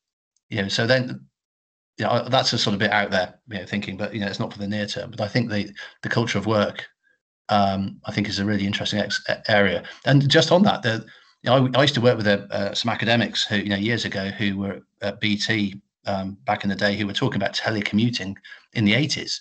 You 0.48 0.62
know, 0.62 0.68
so 0.68 0.86
then 0.86 1.26
you 1.98 2.06
know 2.06 2.28
that's 2.28 2.52
a 2.52 2.58
sort 2.58 2.74
of 2.74 2.80
bit 2.80 2.92
out 2.92 3.10
there, 3.10 3.34
you 3.48 3.58
know, 3.58 3.66
thinking, 3.66 3.96
but 3.96 4.14
you 4.14 4.20
know, 4.20 4.28
it's 4.28 4.40
not 4.40 4.52
for 4.52 4.58
the 4.58 4.68
near 4.68 4.86
term. 4.86 5.10
But 5.10 5.20
I 5.20 5.28
think 5.28 5.50
the 5.50 5.72
the 6.02 6.08
culture 6.08 6.38
of 6.38 6.46
work, 6.46 6.86
um, 7.48 8.00
I 8.04 8.12
think, 8.12 8.28
is 8.28 8.38
a 8.38 8.44
really 8.44 8.66
interesting 8.66 9.00
ex- 9.00 9.24
area. 9.48 9.82
And 10.06 10.28
just 10.30 10.52
on 10.52 10.62
that, 10.62 10.82
the 10.82 11.04
I, 11.46 11.56
I, 11.74 11.82
used 11.82 11.94
to 11.94 12.00
work 12.00 12.16
with 12.16 12.26
uh, 12.26 12.74
some 12.74 12.90
academics 12.90 13.44
who, 13.44 13.56
you 13.56 13.70
know, 13.70 13.76
years 13.76 14.04
ago 14.04 14.28
who 14.28 14.58
were 14.58 14.82
at 15.00 15.20
BT 15.20 15.80
um, 16.06 16.36
back 16.44 16.64
in 16.64 16.70
the 16.70 16.76
day 16.76 16.96
who 16.96 17.06
were 17.06 17.12
talking 17.12 17.40
about 17.40 17.54
telecommuting 17.54 18.36
in 18.74 18.84
the 18.84 18.92
80s, 18.92 19.40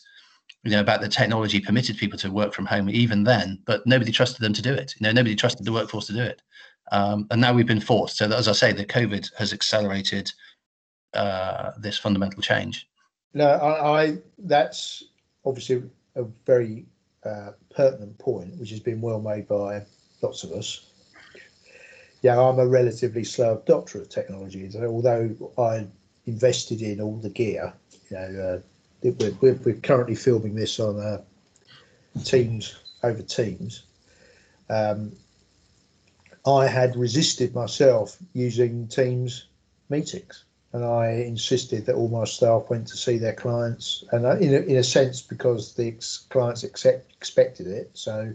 you 0.64 0.72
know, 0.72 0.80
about 0.80 1.02
the 1.02 1.10
technology 1.10 1.60
permitted 1.60 1.98
people 1.98 2.18
to 2.20 2.32
work 2.32 2.54
from 2.54 2.66
home 2.66 2.90
even 2.90 3.24
then, 3.24 3.60
but 3.66 3.86
nobody 3.86 4.12
trusted 4.12 4.42
them 4.42 4.54
to 4.54 4.62
do 4.62 4.74
it. 4.74 4.94
You 5.00 5.06
know, 5.06 5.12
nobody 5.12 5.36
trusted 5.36 5.66
the 5.66 5.74
workforce 5.74 6.08
to 6.08 6.14
do 6.14 6.22
it. 6.22 6.42
Um, 6.92 7.28
and 7.32 7.40
now 7.40 7.54
we've 7.54 7.68
been 7.68 7.82
forced. 7.82 8.18
So, 8.18 8.28
that, 8.28 8.40
as 8.40 8.48
I 8.48 8.54
say, 8.54 8.72
the 8.72 8.86
COVID 8.86 9.30
has 9.38 9.54
accelerated 9.54 10.32
uh, 11.14 11.72
this 11.80 11.98
fundamental 11.98 12.42
change. 12.42 12.88
No, 13.34 13.48
I, 13.48 14.04
I 14.04 14.18
that's 14.40 15.04
obviously 15.46 15.84
a 16.16 16.24
very 16.46 16.88
uh, 17.24 17.52
pertinent 17.70 18.18
point, 18.18 18.58
which 18.58 18.72
has 18.72 18.80
been 18.80 19.02
well 19.02 19.22
made 19.22 19.48
by 19.48 19.86
lots 20.22 20.44
of 20.44 20.52
us 20.52 20.89
yeah, 22.22 22.40
I'm 22.40 22.60
a 22.60 22.68
relatively 22.68 23.24
slow 23.24 23.58
adopter 23.58 24.02
of 24.02 24.10
technology. 24.10 24.70
So 24.70 24.86
although 24.86 25.54
I 25.58 25.88
invested 26.26 26.82
in 26.82 27.00
all 27.00 27.18
the 27.18 27.30
gear, 27.30 27.74
you 28.10 28.18
know, 28.18 28.62
uh, 29.04 29.12
we're, 29.42 29.56
we're, 29.64 29.76
currently 29.76 30.16
filming 30.16 30.56
this 30.56 30.80
on 30.80 31.00
uh, 31.00 31.22
Teams 32.24 32.76
over 33.04 33.22
Teams. 33.22 33.84
Um, 34.70 35.14
I 36.46 36.68
had 36.68 36.96
resisted 36.96 37.56
myself 37.56 38.18
using 38.34 38.88
Teams 38.88 39.48
meetings, 39.90 40.44
and 40.74 40.84
I 40.84 41.12
insisted 41.12 41.86
that 41.86 41.96
all 41.96 42.10
my 42.10 42.26
staff 42.26 42.70
went 42.70 42.88
to 42.88 42.98
see 42.98 43.18
their 43.18 43.34
clients, 43.34 44.04
and 44.12 44.28
I, 44.28 44.38
in 44.40 44.54
a, 44.54 44.60
in 44.60 44.76
a 44.78 44.84
sense 44.84 45.22
because 45.22 45.76
the 45.76 45.88
ex- 45.88 46.26
clients 46.30 46.64
accept, 46.64 47.12
expected 47.14 47.68
it. 47.68 47.92
So 47.94 48.34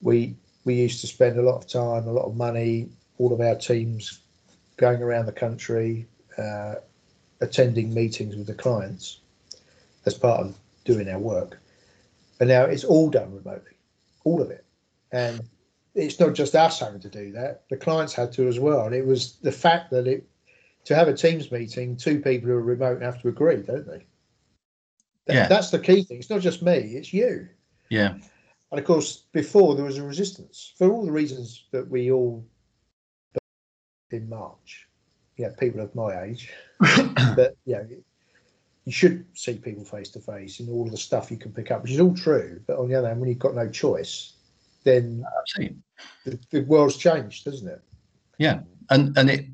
we 0.00 0.34
we 0.64 0.74
used 0.74 1.00
to 1.00 1.06
spend 1.06 1.38
a 1.38 1.42
lot 1.42 1.56
of 1.56 1.66
time, 1.66 2.06
a 2.06 2.12
lot 2.12 2.26
of 2.26 2.36
money, 2.36 2.88
all 3.18 3.32
of 3.32 3.40
our 3.40 3.54
teams 3.54 4.20
going 4.76 5.02
around 5.02 5.26
the 5.26 5.32
country, 5.32 6.06
uh, 6.38 6.76
attending 7.40 7.92
meetings 7.92 8.36
with 8.36 8.46
the 8.46 8.54
clients 8.54 9.20
as 10.06 10.14
part 10.14 10.40
of 10.40 10.56
doing 10.84 11.08
our 11.08 11.18
work. 11.18 11.60
And 12.38 12.48
now 12.48 12.64
it's 12.64 12.84
all 12.84 13.10
done 13.10 13.34
remotely, 13.34 13.76
all 14.24 14.40
of 14.40 14.50
it. 14.50 14.64
And 15.12 15.42
it's 15.94 16.20
not 16.20 16.34
just 16.34 16.54
us 16.54 16.80
having 16.80 17.00
to 17.00 17.08
do 17.08 17.32
that, 17.32 17.62
the 17.68 17.76
clients 17.76 18.14
had 18.14 18.32
to 18.32 18.48
as 18.48 18.58
well. 18.58 18.86
And 18.86 18.94
it 18.94 19.04
was 19.04 19.36
the 19.42 19.52
fact 19.52 19.90
that 19.90 20.06
it, 20.06 20.26
to 20.84 20.94
have 20.94 21.08
a 21.08 21.14
Teams 21.14 21.52
meeting, 21.52 21.96
two 21.96 22.20
people 22.20 22.48
who 22.48 22.54
are 22.54 22.62
remote 22.62 23.02
have 23.02 23.20
to 23.22 23.28
agree, 23.28 23.56
don't 23.56 23.86
they? 23.86 24.06
That, 25.26 25.34
yeah. 25.34 25.48
That's 25.48 25.70
the 25.70 25.78
key 25.78 26.02
thing. 26.04 26.18
It's 26.18 26.30
not 26.30 26.40
just 26.40 26.62
me, 26.62 26.72
it's 26.72 27.12
you. 27.12 27.48
Yeah. 27.90 28.14
And 28.70 28.78
of 28.78 28.86
course, 28.86 29.24
before 29.32 29.74
there 29.74 29.84
was 29.84 29.98
a 29.98 30.04
resistance 30.04 30.72
for 30.78 30.90
all 30.90 31.04
the 31.04 31.12
reasons 31.12 31.64
that 31.72 31.88
we 31.88 32.10
all 32.10 32.44
in 34.12 34.28
March. 34.28 34.86
Yeah, 35.36 35.50
people 35.58 35.80
of 35.80 35.94
my 35.94 36.22
age. 36.22 36.52
but 37.36 37.56
yeah, 37.64 37.82
you 38.84 38.92
should 38.92 39.24
see 39.34 39.54
people 39.54 39.84
face 39.84 40.10
to 40.10 40.20
face 40.20 40.60
and 40.60 40.68
all 40.68 40.84
of 40.84 40.90
the 40.90 40.98
stuff 40.98 41.30
you 41.30 41.36
can 41.36 41.52
pick 41.52 41.70
up, 41.70 41.82
which 41.82 41.92
is 41.92 42.00
all 42.00 42.14
true. 42.14 42.60
But 42.66 42.78
on 42.78 42.88
the 42.88 42.94
other 42.94 43.08
hand, 43.08 43.20
when 43.20 43.28
you've 43.28 43.38
got 43.38 43.54
no 43.54 43.68
choice, 43.68 44.34
then 44.84 45.24
the, 46.24 46.38
the, 46.50 46.62
world's 46.62 46.96
changed, 46.96 47.44
doesn't 47.44 47.68
it? 47.68 47.82
Yeah, 48.38 48.60
and 48.88 49.16
and 49.18 49.30
it, 49.30 49.46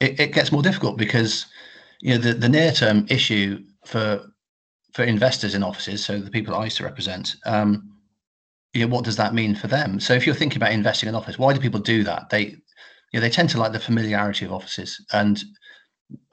it 0.00 0.20
it 0.20 0.32
gets 0.32 0.52
more 0.52 0.62
difficult 0.62 0.96
because 0.96 1.46
you 2.00 2.14
know 2.14 2.18
the 2.18 2.34
the 2.34 2.48
near 2.48 2.70
term 2.70 3.06
issue 3.08 3.64
for 3.84 4.24
for 4.92 5.02
investors 5.02 5.56
in 5.56 5.64
offices, 5.64 6.04
so 6.04 6.20
the 6.20 6.30
people 6.30 6.54
I 6.54 6.64
used 6.64 6.76
to 6.76 6.84
represent, 6.84 7.34
um, 7.46 7.92
you 8.74 8.80
know, 8.80 8.94
what 8.94 9.04
does 9.04 9.16
that 9.16 9.34
mean 9.34 9.54
for 9.54 9.68
them? 9.68 10.00
So 10.00 10.14
if 10.14 10.26
you're 10.26 10.34
thinking 10.34 10.58
about 10.58 10.72
investing 10.72 11.08
in 11.08 11.14
office, 11.14 11.38
why 11.38 11.52
do 11.52 11.60
people 11.60 11.80
do 11.80 12.02
that? 12.04 12.28
They, 12.30 12.42
you 12.42 12.60
know, 13.14 13.20
they 13.20 13.30
tend 13.30 13.48
to 13.50 13.58
like 13.58 13.72
the 13.72 13.80
familiarity 13.80 14.44
of 14.44 14.52
offices. 14.52 15.00
And 15.12 15.42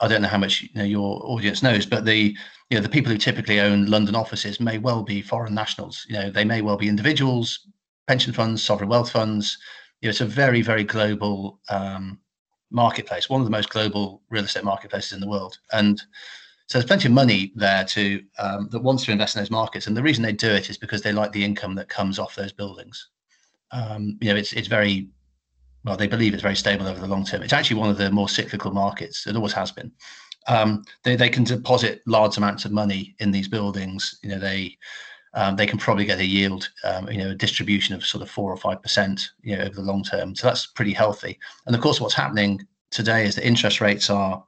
I 0.00 0.08
don't 0.08 0.22
know 0.22 0.28
how 0.28 0.38
much 0.38 0.62
you 0.62 0.68
know 0.74 0.84
your 0.84 1.24
audience 1.24 1.62
knows, 1.62 1.86
but 1.86 2.04
the 2.04 2.36
you 2.68 2.76
know 2.76 2.80
the 2.80 2.88
people 2.88 3.12
who 3.12 3.18
typically 3.18 3.60
own 3.60 3.86
London 3.86 4.14
offices 4.14 4.60
may 4.60 4.78
well 4.78 5.02
be 5.02 5.22
foreign 5.22 5.54
nationals. 5.54 6.04
You 6.08 6.14
know, 6.14 6.30
they 6.30 6.44
may 6.44 6.62
well 6.62 6.76
be 6.76 6.88
individuals, 6.88 7.68
pension 8.06 8.32
funds, 8.32 8.62
sovereign 8.62 8.90
wealth 8.90 9.10
funds. 9.10 9.56
You 10.00 10.08
know, 10.08 10.10
it's 10.10 10.20
a 10.20 10.26
very 10.26 10.62
very 10.62 10.84
global 10.84 11.60
um, 11.68 12.18
marketplace, 12.70 13.28
one 13.28 13.40
of 13.40 13.46
the 13.46 13.50
most 13.50 13.70
global 13.70 14.22
real 14.30 14.44
estate 14.44 14.64
marketplaces 14.64 15.12
in 15.12 15.20
the 15.20 15.28
world, 15.28 15.58
and 15.72 16.02
so 16.72 16.78
there's 16.78 16.86
plenty 16.86 17.06
of 17.06 17.12
money 17.12 17.52
there 17.54 17.84
to 17.84 18.22
um, 18.38 18.66
that 18.70 18.80
wants 18.80 19.04
to 19.04 19.12
invest 19.12 19.36
in 19.36 19.42
those 19.42 19.50
markets, 19.50 19.88
and 19.88 19.94
the 19.94 20.02
reason 20.02 20.22
they 20.24 20.32
do 20.32 20.48
it 20.48 20.70
is 20.70 20.78
because 20.78 21.02
they 21.02 21.12
like 21.12 21.30
the 21.32 21.44
income 21.44 21.74
that 21.74 21.90
comes 21.90 22.18
off 22.18 22.34
those 22.34 22.50
buildings. 22.50 23.10
Um, 23.72 24.16
you 24.22 24.32
know, 24.32 24.36
it's 24.36 24.54
it's 24.54 24.68
very 24.68 25.10
well. 25.84 25.98
They 25.98 26.06
believe 26.06 26.32
it's 26.32 26.42
very 26.42 26.56
stable 26.56 26.86
over 26.86 26.98
the 26.98 27.06
long 27.06 27.26
term. 27.26 27.42
It's 27.42 27.52
actually 27.52 27.78
one 27.78 27.90
of 27.90 27.98
the 27.98 28.10
more 28.10 28.26
cyclical 28.26 28.70
markets. 28.70 29.26
It 29.26 29.36
always 29.36 29.52
has 29.52 29.70
been. 29.70 29.92
Um, 30.48 30.82
they 31.04 31.14
they 31.14 31.28
can 31.28 31.44
deposit 31.44 32.00
large 32.06 32.38
amounts 32.38 32.64
of 32.64 32.72
money 32.72 33.16
in 33.18 33.32
these 33.32 33.48
buildings. 33.48 34.18
You 34.22 34.30
know, 34.30 34.38
they 34.38 34.78
um, 35.34 35.56
they 35.56 35.66
can 35.66 35.78
probably 35.78 36.06
get 36.06 36.20
a 36.20 36.24
yield, 36.24 36.70
um, 36.84 37.06
you 37.10 37.18
know, 37.18 37.32
a 37.32 37.34
distribution 37.34 37.94
of 37.94 38.02
sort 38.02 38.22
of 38.22 38.30
four 38.30 38.50
or 38.50 38.56
five 38.56 38.80
percent, 38.80 39.28
you 39.42 39.58
know, 39.58 39.64
over 39.64 39.74
the 39.74 39.82
long 39.82 40.02
term. 40.04 40.34
So 40.34 40.46
that's 40.46 40.68
pretty 40.68 40.94
healthy. 40.94 41.38
And 41.66 41.76
of 41.76 41.82
course, 41.82 42.00
what's 42.00 42.14
happening 42.14 42.66
today 42.90 43.26
is 43.26 43.34
that 43.34 43.46
interest 43.46 43.82
rates 43.82 44.08
are 44.08 44.42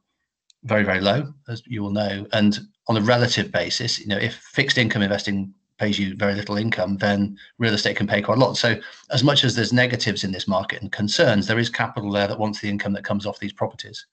very 0.64 0.84
very 0.84 1.00
low 1.00 1.32
as 1.48 1.62
you 1.66 1.82
will 1.82 1.90
know 1.90 2.26
and 2.32 2.60
on 2.88 2.96
a 2.96 3.00
relative 3.00 3.52
basis 3.52 3.98
you 3.98 4.06
know 4.06 4.16
if 4.16 4.34
fixed 4.34 4.78
income 4.78 5.02
investing 5.02 5.52
pays 5.78 5.98
you 5.98 6.14
very 6.16 6.34
little 6.34 6.56
income, 6.56 6.96
then 6.98 7.36
real 7.58 7.74
estate 7.74 7.96
can 7.96 8.06
pay 8.06 8.22
quite 8.22 8.38
a 8.38 8.40
lot. 8.40 8.56
So, 8.56 8.76
as 9.10 9.24
much 9.24 9.44
as 9.44 9.54
there's 9.54 9.72
negatives 9.72 10.24
in 10.24 10.32
this 10.32 10.48
market 10.48 10.82
and 10.82 10.92
concerns, 10.92 11.46
there 11.46 11.58
is 11.58 11.68
capital 11.68 12.10
there 12.10 12.28
that 12.28 12.38
wants 12.38 12.60
the 12.60 12.68
income 12.68 12.92
that 12.92 13.04
comes 13.04 13.26
off 13.26 13.40
these 13.40 13.52
properties. 13.52 14.06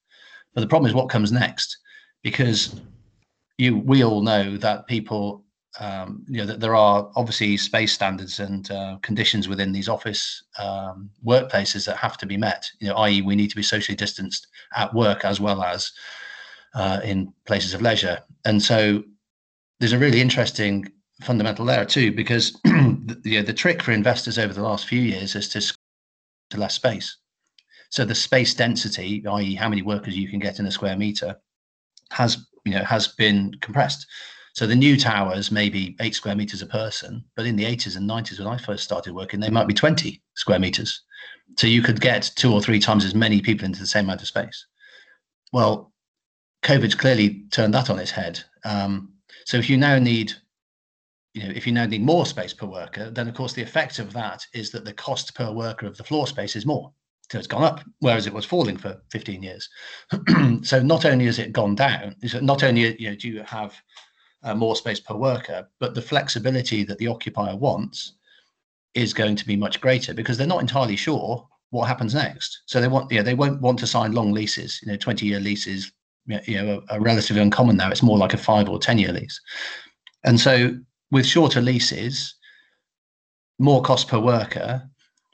But 0.54 0.62
the 0.62 0.68
problem 0.68 0.90
is 0.90 0.96
what 0.96 1.10
comes 1.10 1.32
next, 1.32 1.78
because 2.24 2.82
you 3.58 3.78
we 3.78 4.04
all 4.04 4.22
know 4.22 4.58
that 4.58 4.88
people 4.88 5.44
um, 5.80 6.26
you 6.28 6.40
know 6.40 6.46
that 6.46 6.60
there 6.60 6.76
are 6.76 7.10
obviously 7.16 7.56
space 7.58 7.94
standards 7.94 8.40
and 8.40 8.70
uh, 8.72 8.98
conditions 9.02 9.48
within 9.48 9.72
these 9.72 9.88
office 9.88 10.44
um, 10.60 11.10
workplaces 11.26 11.86
that 11.86 11.98
have 11.98 12.18
to 12.18 12.26
be 12.26 12.38
met. 12.38 12.70
You 12.80 12.90
know, 12.90 12.96
i.e., 12.96 13.22
we 13.22 13.36
need 13.36 13.52
to 13.52 13.56
be 13.56 13.64
socially 13.64 13.96
distanced 13.96 14.48
at 14.76 14.94
work 14.94 15.24
as 15.24 15.40
well 15.40 15.64
as 15.64 15.92
uh, 16.74 17.02
in 17.04 17.34
places 17.46 17.74
of 17.74 17.82
leisure. 17.82 18.20
And 18.46 18.62
so, 18.62 19.04
there's 19.80 19.94
a 19.94 20.00
really 20.00 20.22
interesting 20.22 20.92
fundamental 21.22 21.66
there 21.66 21.86
too, 21.86 22.12
because 22.12 22.54
the, 22.64 23.20
you 23.24 23.40
know, 23.40 23.46
the 23.46 23.54
trick 23.54 23.82
for 23.82 23.92
investors 23.92 24.38
over 24.38 24.54
the 24.54 24.62
last 24.62 24.88
few 24.88 25.02
years 25.02 25.36
is 25.36 25.50
to 25.50 25.62
to 26.52 26.58
less 26.58 26.76
space. 26.76 27.18
So 27.90 28.06
the 28.06 28.16
space 28.16 28.54
density, 28.54 29.26
i.e., 29.28 29.56
how 29.56 29.70
many 29.70 29.82
workers 29.82 30.16
you 30.16 30.30
can 30.30 30.40
get 30.40 30.60
in 30.60 30.66
a 30.66 30.72
square 30.72 30.96
meter, 30.96 31.36
has 32.12 32.46
you 32.66 32.74
know 32.74 32.84
has 32.84 33.08
been 33.08 33.54
compressed. 33.62 34.06
So 34.54 34.68
the 34.68 34.76
new 34.76 34.98
towers 34.98 35.52
may 35.52 35.70
be 35.70 35.96
eight 36.02 36.14
square 36.14 36.36
meters 36.36 36.62
a 36.62 36.66
person, 36.66 37.24
but 37.36 37.46
in 37.46 37.56
the 37.56 37.64
80s 37.64 37.96
and 37.96 38.10
90s 38.10 38.38
when 38.38 38.50
I 38.50 38.58
first 38.58 38.84
started 38.84 39.14
working, 39.14 39.40
they 39.40 39.50
might 39.50 39.68
be 39.68 39.74
20 39.74 40.22
square 40.36 40.60
meters. 40.60 41.04
So 41.58 41.68
you 41.68 41.82
could 41.82 42.02
get 42.02 42.32
two 42.36 42.54
or 42.54 42.62
three 42.62 42.80
times 42.80 43.06
as 43.06 43.16
many 43.16 43.42
people 43.42 43.66
into 43.66 43.80
the 43.80 43.88
same 43.88 44.06
amount 44.06 44.22
of 44.22 44.28
space. 44.28 44.66
Well, 45.54 45.91
COVID's 46.64 46.96
clearly 46.96 47.46
turned 47.52 47.74
that 47.74 47.90
on 47.90 48.00
its 48.00 48.12
head. 48.12 48.40
Um, 48.64 49.14
so 49.46 49.58
if 49.58 49.70
you 49.70 49.78
now 49.78 49.98
need, 49.98 50.34
you 51.34 51.44
know, 51.44 51.54
if 51.56 51.66
you 51.66 51.74
now 51.74 51.86
need 51.86 52.04
more 52.04 52.26
space 52.26 52.54
per 52.54 52.68
worker, 52.68 53.10
then 53.10 53.28
of 53.28 53.36
course 53.36 53.54
the 53.54 53.64
effect 53.64 54.00
of 54.00 54.14
that 54.14 54.46
is 54.54 54.72
that 54.72 54.86
the 54.86 54.94
cost 54.94 55.34
per 55.36 55.52
worker 55.52 55.88
of 55.88 55.98
the 55.98 56.04
floor 56.04 56.28
space 56.28 56.56
is 56.56 56.66
more. 56.66 56.94
So 57.32 57.38
it's 57.38 57.48
gone 57.48 57.64
up, 57.64 57.82
whereas 58.00 58.28
it 58.28 58.34
was 58.34 58.46
falling 58.46 58.78
for 58.78 59.02
15 59.10 59.42
years. 59.42 59.70
so 60.64 60.82
not 60.82 61.06
only 61.06 61.26
has 61.26 61.40
it 61.40 61.54
gone 61.54 61.76
down, 61.76 62.16
not 62.42 62.64
only 62.64 63.02
you 63.02 63.10
know, 63.10 63.16
do 63.16 63.30
you 63.30 63.42
have 63.44 63.74
uh, 64.44 64.54
more 64.54 64.76
space 64.76 65.00
per 65.00 65.16
worker, 65.16 65.68
but 65.80 65.96
the 65.96 66.02
flexibility 66.02 66.84
that 66.84 66.98
the 66.98 67.08
occupier 67.08 67.56
wants 67.56 68.14
is 68.94 69.14
going 69.14 69.38
to 69.38 69.46
be 69.46 69.56
much 69.56 69.80
greater 69.80 70.14
because 70.14 70.38
they're 70.38 70.46
not 70.46 70.62
entirely 70.62 70.98
sure 70.98 71.48
what 71.70 71.88
happens 71.88 72.14
next. 72.14 72.64
So 72.66 72.82
they 72.82 72.90
want, 72.90 73.10
yeah, 73.12 73.22
they 73.22 73.34
won't 73.34 73.62
want 73.62 73.80
to 73.80 73.88
sign 73.88 74.12
long 74.12 74.34
leases. 74.34 74.82
You 74.84 74.92
know, 74.92 74.98
20 74.98 75.26
year 75.26 75.40
leases, 75.40 75.92
you 76.26 76.62
know, 76.62 76.82
are, 76.90 77.00
relatively 77.00 77.42
uncommon 77.42 77.78
now. 77.78 77.90
It's 77.90 78.04
more 78.04 78.18
like 78.18 78.34
a 78.34 78.38
five 78.38 78.70
or 78.70 78.80
10 78.80 78.98
year 78.98 79.12
lease. 79.12 79.40
And 80.24 80.40
so 80.40 80.76
with 81.12 81.26
shorter 81.26 81.62
leases, 81.62 82.36
more 83.60 83.82
cost 83.82 84.08
per 84.08 84.20
worker, 84.20 84.90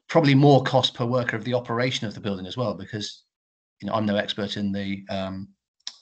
probably 0.08 0.36
more 0.36 0.64
cost 0.64 0.94
per 0.94 1.06
worker 1.06 1.36
of 1.36 1.44
the 1.44 1.54
operation 1.54 2.08
of 2.08 2.14
the 2.14 2.20
building 2.20 2.46
as 2.46 2.58
well, 2.58 2.74
because 2.74 3.24
you 3.82 3.88
know 3.88 3.94
I'm 3.94 4.06
no 4.06 4.16
expert 4.16 4.58
in 4.58 4.72
the 4.72 5.04
um, 5.10 5.50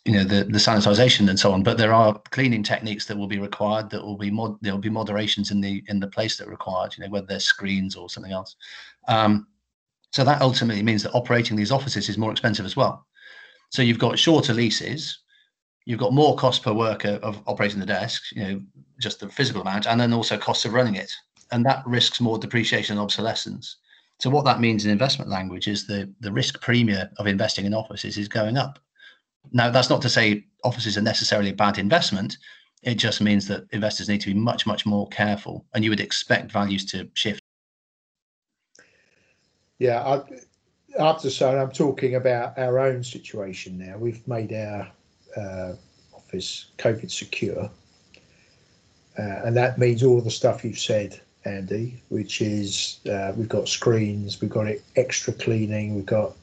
you 0.05 0.13
know 0.13 0.23
the 0.23 0.43
the 0.45 0.59
sanitization 0.59 1.29
and 1.29 1.39
so 1.39 1.51
on 1.51 1.63
but 1.63 1.77
there 1.77 1.93
are 1.93 2.21
cleaning 2.29 2.63
techniques 2.63 3.05
that 3.05 3.17
will 3.17 3.27
be 3.27 3.39
required 3.39 3.89
that 3.89 4.03
will 4.03 4.17
be 4.17 4.29
mod 4.29 4.55
there 4.61 4.71
will 4.71 4.79
be 4.79 4.89
moderations 4.89 5.51
in 5.51 5.59
the 5.59 5.83
in 5.87 5.99
the 5.99 6.07
place 6.07 6.37
that 6.37 6.47
are 6.47 6.51
required 6.51 6.95
you 6.95 7.03
know 7.03 7.09
whether 7.09 7.25
there's 7.25 7.43
screens 7.43 7.95
or 7.95 8.09
something 8.09 8.31
else 8.31 8.55
um, 9.07 9.47
so 10.11 10.23
that 10.23 10.41
ultimately 10.41 10.83
means 10.83 11.03
that 11.03 11.11
operating 11.13 11.57
these 11.57 11.71
offices 11.71 12.07
is 12.07 12.17
more 12.17 12.31
expensive 12.31 12.65
as 12.65 12.75
well 12.75 13.05
so 13.69 13.81
you've 13.81 13.99
got 13.99 14.19
shorter 14.19 14.53
leases 14.53 15.19
you've 15.85 15.99
got 15.99 16.13
more 16.13 16.35
cost 16.35 16.63
per 16.63 16.73
worker 16.73 17.19
of 17.21 17.41
operating 17.47 17.79
the 17.79 17.85
desks 17.85 18.31
you 18.31 18.43
know 18.43 18.61
just 18.99 19.19
the 19.19 19.29
physical 19.29 19.61
amount 19.61 19.87
and 19.87 19.99
then 19.99 20.13
also 20.13 20.37
costs 20.37 20.65
of 20.65 20.73
running 20.73 20.95
it 20.95 21.11
and 21.51 21.65
that 21.65 21.83
risks 21.85 22.19
more 22.19 22.37
depreciation 22.37 22.97
and 22.97 23.03
obsolescence 23.03 23.77
so 24.19 24.29
what 24.29 24.45
that 24.45 24.61
means 24.61 24.85
in 24.85 24.91
investment 24.91 25.29
language 25.29 25.67
is 25.67 25.85
the 25.85 26.11
the 26.21 26.31
risk 26.31 26.61
premium 26.61 27.07
of 27.17 27.27
investing 27.27 27.65
in 27.65 27.73
offices 27.73 28.17
is 28.17 28.27
going 28.27 28.57
up 28.57 28.79
now, 29.51 29.69
that's 29.69 29.89
not 29.89 30.01
to 30.03 30.09
say 30.09 30.45
offices 30.63 30.97
are 30.97 31.01
necessarily 31.01 31.49
a 31.49 31.55
bad 31.55 31.77
investment. 31.77 32.37
It 32.83 32.95
just 32.95 33.21
means 33.21 33.47
that 33.47 33.65
investors 33.71 34.09
need 34.09 34.21
to 34.21 34.33
be 34.33 34.39
much, 34.39 34.65
much 34.67 34.85
more 34.85 35.07
careful, 35.09 35.65
and 35.73 35.83
you 35.83 35.89
would 35.89 35.99
expect 35.99 36.51
values 36.51 36.85
to 36.85 37.09
shift. 37.13 37.41
Yeah, 39.79 40.03
I, 40.05 40.21
Have 40.97 41.21
to 41.21 41.29
say, 41.29 41.57
I'm 41.57 41.71
talking 41.71 42.15
about 42.15 42.57
our 42.57 42.79
own 42.79 43.03
situation 43.03 43.77
now. 43.77 43.97
We've 43.97 44.25
made 44.27 44.53
our 44.53 44.87
uh, 45.35 45.73
office 46.13 46.67
COVID 46.77 47.11
secure, 47.11 47.69
uh, 49.19 49.41
and 49.43 49.57
that 49.57 49.77
means 49.77 50.03
all 50.03 50.21
the 50.21 50.31
stuff 50.31 50.63
you've 50.63 50.79
said, 50.79 51.19
Andy, 51.43 52.01
which 52.09 52.41
is 52.41 52.99
uh, 53.11 53.33
we've 53.35 53.49
got 53.49 53.67
screens, 53.67 54.39
we've 54.39 54.49
got 54.49 54.67
extra 54.95 55.33
cleaning, 55.33 55.95
we've 55.95 56.05
got 56.05 56.33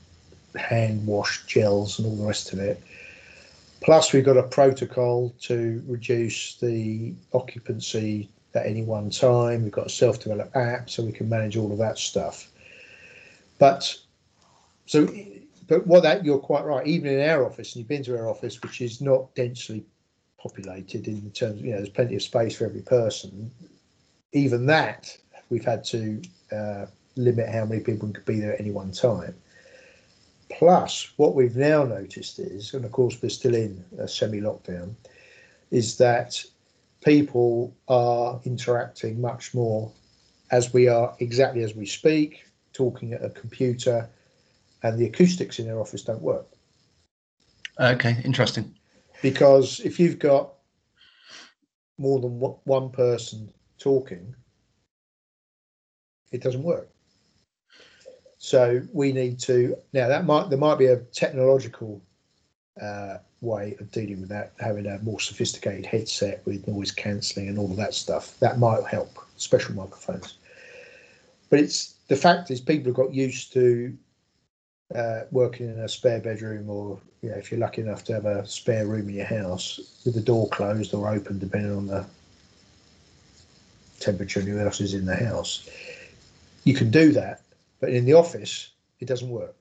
hand 0.56 1.06
wash 1.06 1.46
gels, 1.46 1.98
and 1.98 2.06
all 2.06 2.16
the 2.16 2.26
rest 2.26 2.52
of 2.52 2.58
it. 2.58 2.78
Plus, 3.80 4.12
we've 4.12 4.24
got 4.24 4.36
a 4.36 4.42
protocol 4.42 5.34
to 5.40 5.82
reduce 5.88 6.56
the 6.56 7.14
occupancy 7.32 8.28
at 8.54 8.66
any 8.66 8.82
one 8.82 9.08
time. 9.08 9.62
We've 9.62 9.72
got 9.72 9.86
a 9.86 9.90
self-developed 9.90 10.54
app, 10.54 10.90
so 10.90 11.02
we 11.02 11.12
can 11.12 11.28
manage 11.28 11.56
all 11.56 11.72
of 11.72 11.78
that 11.78 11.96
stuff. 11.96 12.50
But 13.58 13.96
so, 14.86 15.08
but 15.68 15.86
what 15.86 16.02
that 16.02 16.24
you're 16.24 16.38
quite 16.38 16.64
right. 16.64 16.86
Even 16.86 17.12
in 17.12 17.28
our 17.28 17.44
office, 17.44 17.74
and 17.74 17.80
you've 17.80 17.88
been 17.88 18.04
to 18.04 18.18
our 18.18 18.28
office, 18.28 18.60
which 18.62 18.80
is 18.80 19.00
not 19.00 19.34
densely 19.34 19.84
populated 20.38 21.06
in 21.06 21.30
terms, 21.30 21.62
you 21.62 21.70
know, 21.70 21.76
there's 21.76 21.88
plenty 21.88 22.16
of 22.16 22.22
space 22.22 22.56
for 22.56 22.66
every 22.66 22.82
person. 22.82 23.50
Even 24.32 24.66
that, 24.66 25.16
we've 25.50 25.64
had 25.64 25.84
to 25.84 26.20
uh, 26.50 26.86
limit 27.16 27.48
how 27.48 27.64
many 27.64 27.80
people 27.80 28.10
can 28.10 28.24
be 28.24 28.40
there 28.40 28.54
at 28.54 28.60
any 28.60 28.70
one 28.70 28.90
time. 28.90 29.34
Plus, 30.50 31.12
what 31.16 31.34
we've 31.34 31.56
now 31.56 31.84
noticed 31.84 32.38
is, 32.38 32.74
and 32.74 32.84
of 32.84 32.92
course 32.92 33.16
we're 33.22 33.28
still 33.28 33.54
in 33.54 33.82
a 33.98 34.06
semi-lockdown, 34.06 34.94
is 35.70 35.96
that 35.96 36.44
people 37.04 37.74
are 37.88 38.40
interacting 38.44 39.20
much 39.20 39.54
more 39.54 39.90
as 40.50 40.72
we 40.72 40.88
are 40.88 41.14
exactly 41.20 41.62
as 41.62 41.74
we 41.74 41.86
speak, 41.86 42.44
talking 42.72 43.12
at 43.12 43.24
a 43.24 43.30
computer, 43.30 44.08
and 44.82 44.98
the 44.98 45.06
acoustics 45.06 45.58
in 45.58 45.66
their 45.66 45.80
office 45.80 46.02
don't 46.02 46.22
work. 46.22 46.46
Okay, 47.78 48.16
interesting. 48.24 48.74
Because 49.22 49.80
if 49.80 49.98
you've 49.98 50.18
got 50.18 50.52
more 51.98 52.20
than 52.20 52.38
one 52.64 52.90
person 52.90 53.52
talking, 53.78 54.34
it 56.32 56.42
doesn't 56.42 56.62
work. 56.62 56.88
So 58.38 58.82
we 58.92 59.12
need 59.12 59.38
to 59.40 59.76
now 59.92 60.08
that 60.08 60.24
might 60.26 60.50
there 60.50 60.58
might 60.58 60.78
be 60.78 60.86
a 60.86 60.96
technological 60.96 62.02
uh, 62.80 63.18
way 63.40 63.76
of 63.78 63.90
dealing 63.92 64.20
with 64.20 64.30
that, 64.30 64.52
having 64.58 64.86
a 64.86 64.98
more 64.98 65.20
sophisticated 65.20 65.86
headset 65.86 66.44
with 66.44 66.66
noise 66.66 66.90
cancelling 66.90 67.48
and 67.48 67.58
all 67.58 67.70
of 67.70 67.76
that 67.76 67.94
stuff. 67.94 68.38
That 68.40 68.58
might 68.58 68.84
help. 68.84 69.16
Special 69.36 69.74
microphones, 69.74 70.38
but 71.50 71.60
it's 71.60 71.94
the 72.08 72.16
fact 72.16 72.50
is 72.50 72.60
people 72.60 72.86
have 72.86 72.96
got 72.96 73.14
used 73.14 73.52
to 73.52 73.96
uh, 74.94 75.22
working 75.30 75.68
in 75.68 75.78
a 75.80 75.88
spare 75.88 76.20
bedroom, 76.20 76.68
or 76.68 76.98
you 77.22 77.30
know, 77.30 77.36
if 77.36 77.50
you're 77.50 77.60
lucky 77.60 77.82
enough 77.82 78.04
to 78.04 78.14
have 78.14 78.26
a 78.26 78.46
spare 78.46 78.86
room 78.86 79.08
in 79.08 79.14
your 79.14 79.26
house 79.26 80.00
with 80.04 80.14
the 80.14 80.20
door 80.20 80.48
closed 80.48 80.94
or 80.94 81.08
open, 81.08 81.38
depending 81.38 81.76
on 81.76 81.86
the 81.86 82.04
temperature 84.00 84.40
and 84.40 84.48
who 84.48 84.58
else 84.58 84.80
is 84.80 84.94
in 84.94 85.06
the 85.06 85.14
house. 85.14 85.68
You 86.64 86.74
can 86.74 86.90
do 86.90 87.12
that 87.12 87.42
but 87.82 87.90
in 87.90 88.04
the 88.04 88.14
office, 88.14 88.70
it 89.00 89.08
doesn't 89.08 89.28
work. 89.28 89.56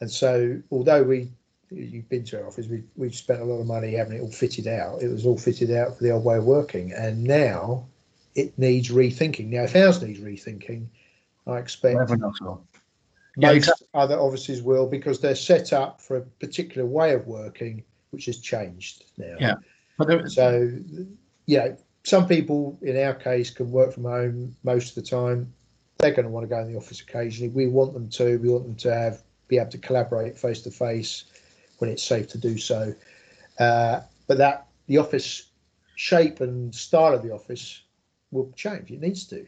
And 0.00 0.10
so, 0.10 0.60
although 0.72 1.04
we, 1.04 1.30
you've 1.70 2.08
been 2.08 2.24
to 2.24 2.40
our 2.40 2.48
office, 2.48 2.66
we, 2.66 2.82
we've 2.96 3.14
spent 3.14 3.40
a 3.40 3.44
lot 3.44 3.60
of 3.60 3.66
money 3.66 3.92
having 3.92 4.18
it 4.18 4.20
all 4.20 4.32
fitted 4.32 4.66
out. 4.66 5.00
It 5.02 5.08
was 5.08 5.24
all 5.24 5.38
fitted 5.38 5.70
out 5.70 5.96
for 5.96 6.02
the 6.02 6.10
old 6.10 6.24
way 6.24 6.36
of 6.36 6.44
working. 6.44 6.92
And 6.92 7.22
now 7.22 7.86
it 8.34 8.58
needs 8.58 8.88
rethinking. 8.88 9.46
Now, 9.46 9.62
if 9.62 9.76
ours 9.76 10.02
needs 10.02 10.18
rethinking, 10.18 10.86
I 11.46 11.58
expect 11.58 11.96
most 13.38 13.84
other 13.94 14.18
offices 14.18 14.62
will 14.62 14.86
because 14.86 15.20
they're 15.20 15.34
set 15.34 15.72
up 15.72 16.00
for 16.00 16.16
a 16.16 16.20
particular 16.20 16.86
way 16.86 17.12
of 17.12 17.26
working, 17.26 17.82
which 18.10 18.26
has 18.26 18.38
changed 18.38 19.04
now. 19.16 19.36
Yeah. 19.38 19.54
But 19.96 20.30
so, 20.30 20.70
yeah, 21.46 21.74
some 22.04 22.26
people 22.26 22.78
in 22.82 22.96
our 22.96 23.14
case 23.14 23.50
can 23.50 23.70
work 23.70 23.92
from 23.92 24.04
home 24.04 24.56
most 24.62 24.90
of 24.90 24.94
the 25.02 25.08
time 25.08 25.52
they're 25.98 26.12
going 26.12 26.24
to 26.24 26.30
want 26.30 26.44
to 26.44 26.48
go 26.48 26.60
in 26.60 26.72
the 26.72 26.78
office 26.78 27.00
occasionally. 27.00 27.50
We 27.50 27.66
want 27.66 27.92
them 27.92 28.08
to. 28.10 28.38
We 28.38 28.48
want 28.48 28.64
them 28.64 28.76
to 28.76 28.94
have 28.94 29.22
be 29.48 29.58
able 29.58 29.70
to 29.70 29.78
collaborate 29.78 30.36
face 30.36 30.62
to 30.62 30.70
face 30.70 31.24
when 31.78 31.90
it's 31.90 32.02
safe 32.02 32.28
to 32.28 32.38
do 32.38 32.58
so. 32.58 32.94
Uh, 33.58 34.00
but 34.26 34.38
that 34.38 34.66
the 34.86 34.98
office 34.98 35.50
shape 35.96 36.40
and 36.40 36.72
style 36.74 37.14
of 37.14 37.22
the 37.22 37.32
office 37.32 37.82
will 38.30 38.52
change. 38.54 38.90
It 38.90 39.00
needs 39.00 39.26
to. 39.28 39.46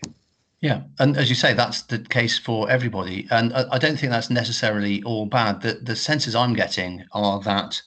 Yeah, 0.61 0.83
and 0.99 1.17
as 1.17 1.31
you 1.31 1.35
say, 1.35 1.55
that's 1.55 1.83
the 1.83 2.01
case 2.01 2.39
for 2.39 2.69
everybody, 2.69 3.27
and 3.31 3.53
I, 3.55 3.79
don't 3.79 3.99
think 3.99 4.13
that's 4.13 4.29
necessarily 4.29 5.03
all 5.05 5.25
bad. 5.25 5.63
The 5.63 5.81
the 5.83 5.97
senses 5.97 6.35
I'm 6.35 6.53
getting 6.53 7.03
are 7.13 7.41
that 7.41 7.81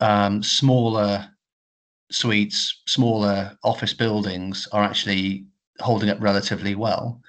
um, 0.00 0.42
smaller 0.42 1.28
suites, 2.10 2.82
smaller 2.86 3.56
office 3.62 3.92
buildings 3.92 4.66
are 4.72 4.82
actually 4.82 5.44
holding 5.80 6.08
up 6.08 6.16
relatively 6.20 6.74
well. 6.74 7.20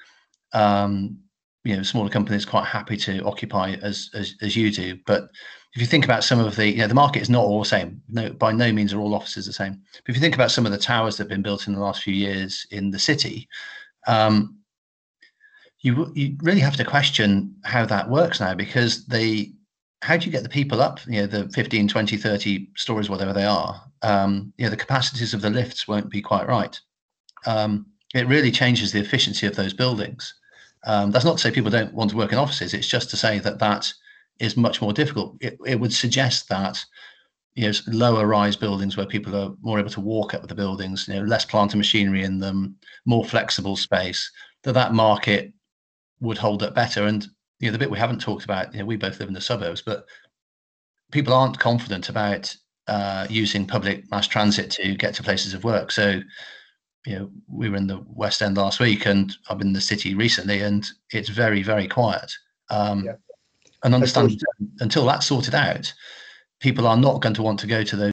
Um, 0.53 1.17
you 1.65 1.75
know, 1.75 1.83
smaller 1.83 2.09
companies 2.09 2.45
quite 2.45 2.65
happy 2.65 2.95
to 2.97 3.21
occupy 3.25 3.75
as, 3.81 4.09
as 4.13 4.35
as 4.41 4.55
you 4.55 4.71
do. 4.71 4.97
But 5.05 5.23
if 5.73 5.81
you 5.81 5.87
think 5.87 6.05
about 6.05 6.23
some 6.23 6.39
of 6.39 6.55
the, 6.55 6.69
you 6.69 6.77
know, 6.77 6.87
the 6.87 6.93
market 6.93 7.21
is 7.21 7.29
not 7.29 7.43
all 7.43 7.59
the 7.59 7.65
same. 7.65 8.01
No, 8.07 8.31
by 8.31 8.53
no 8.53 8.71
means 8.71 8.93
are 8.93 8.99
all 8.99 9.15
offices 9.15 9.45
the 9.45 9.53
same. 9.53 9.81
But 9.93 10.09
if 10.09 10.15
you 10.15 10.21
think 10.21 10.35
about 10.35 10.51
some 10.51 10.65
of 10.65 10.71
the 10.71 10.77
towers 10.77 11.17
that 11.17 11.23
have 11.23 11.29
been 11.29 11.41
built 11.41 11.67
in 11.67 11.73
the 11.73 11.81
last 11.81 12.03
few 12.03 12.13
years 12.13 12.65
in 12.71 12.91
the 12.91 12.99
city, 12.99 13.49
um, 14.07 14.57
you 15.81 16.11
you 16.15 16.35
really 16.41 16.61
have 16.61 16.77
to 16.77 16.85
question 16.85 17.55
how 17.63 17.85
that 17.85 18.09
works 18.09 18.39
now 18.39 18.53
because 18.55 19.05
they 19.05 19.51
how 20.01 20.17
do 20.17 20.25
you 20.25 20.31
get 20.31 20.43
the 20.43 20.49
people 20.49 20.81
up 20.81 20.99
you 21.07 21.21
know 21.21 21.27
the 21.27 21.47
15 21.49 21.87
20 21.87 22.17
30 22.17 22.69
stories 22.75 23.09
whatever 23.09 23.33
they 23.33 23.45
are? 23.45 23.81
Um, 24.01 24.53
you 24.57 24.65
know 24.65 24.69
the 24.69 24.77
capacities 24.77 25.33
of 25.33 25.41
the 25.41 25.49
lifts 25.49 25.87
won't 25.87 26.09
be 26.09 26.21
quite 26.21 26.47
right. 26.47 26.79
Um, 27.45 27.85
it 28.13 28.27
really 28.27 28.51
changes 28.51 28.91
the 28.91 28.99
efficiency 28.99 29.47
of 29.47 29.55
those 29.55 29.73
buildings. 29.73 30.33
Um, 30.85 31.11
that's 31.11 31.25
not 31.25 31.37
to 31.37 31.41
say 31.41 31.51
people 31.51 31.71
don't 31.71 31.93
want 31.93 32.11
to 32.11 32.17
work 32.17 32.31
in 32.31 32.37
offices. 32.37 32.73
It's 32.73 32.87
just 32.87 33.09
to 33.09 33.17
say 33.17 33.39
that 33.39 33.59
that 33.59 33.91
is 34.39 34.57
much 34.57 34.81
more 34.81 34.93
difficult. 34.93 35.37
It, 35.41 35.57
it 35.65 35.79
would 35.79 35.93
suggest 35.93 36.49
that 36.49 36.83
you 37.55 37.67
know 37.67 37.73
lower 37.87 38.25
rise 38.25 38.55
buildings 38.55 38.97
where 38.97 39.05
people 39.05 39.35
are 39.35 39.53
more 39.61 39.79
able 39.79 39.89
to 39.89 40.01
walk 40.01 40.33
up 40.33 40.47
the 40.47 40.55
buildings 40.55 41.07
you 41.07 41.13
know 41.13 41.21
less 41.21 41.45
plant 41.45 41.73
and 41.73 41.79
machinery 41.79 42.23
in 42.23 42.39
them 42.39 42.75
more 43.05 43.23
flexible 43.23 43.75
space 43.75 44.31
that 44.63 44.73
that 44.73 44.93
market 44.93 45.53
would 46.23 46.37
hold 46.37 46.63
up 46.63 46.73
better. 46.73 47.05
And 47.05 47.27
you 47.59 47.67
know 47.67 47.73
the 47.73 47.77
bit 47.77 47.91
we 47.91 47.99
haven't 47.99 48.21
talked 48.21 48.45
about 48.45 48.73
you 48.73 48.79
know 48.79 48.85
we 48.85 48.95
both 48.95 49.19
live 49.19 49.27
in 49.27 49.33
the 49.33 49.41
suburbs 49.41 49.81
but 49.81 50.05
people 51.11 51.33
aren't 51.33 51.59
confident 51.59 52.09
about 52.09 52.53
uh, 52.87 53.27
using 53.29 53.67
public 53.67 54.09
mass 54.11 54.27
transit 54.27 54.71
to 54.71 54.95
get 54.95 55.13
to 55.15 55.23
places 55.23 55.53
of 55.53 55.63
work. 55.63 55.91
So 55.91 56.21
you 57.05 57.15
know 57.19 57.29
we 57.47 57.69
were 57.69 57.77
in 57.77 57.87
the 57.87 58.03
west 58.07 58.41
end 58.41 58.57
last 58.57 58.79
week 58.79 59.05
and 59.05 59.35
i've 59.49 59.57
been 59.57 59.67
in 59.67 59.73
the 59.73 59.81
city 59.81 60.15
recently 60.15 60.61
and 60.61 60.89
it's 61.11 61.29
very 61.29 61.61
very 61.61 61.87
quiet. 61.87 62.31
Um, 62.69 63.05
yeah. 63.05 63.15
and 63.83 63.93
understand 63.93 64.41
until 64.79 65.05
that's 65.05 65.27
sorted 65.27 65.53
out 65.53 65.93
people 66.63 66.87
are 66.87 66.97
not 66.97 67.21
going 67.21 67.35
to 67.35 67.43
want 67.43 67.59
to 67.59 67.67
go 67.67 67.83
to 67.83 67.95
those 67.95 68.11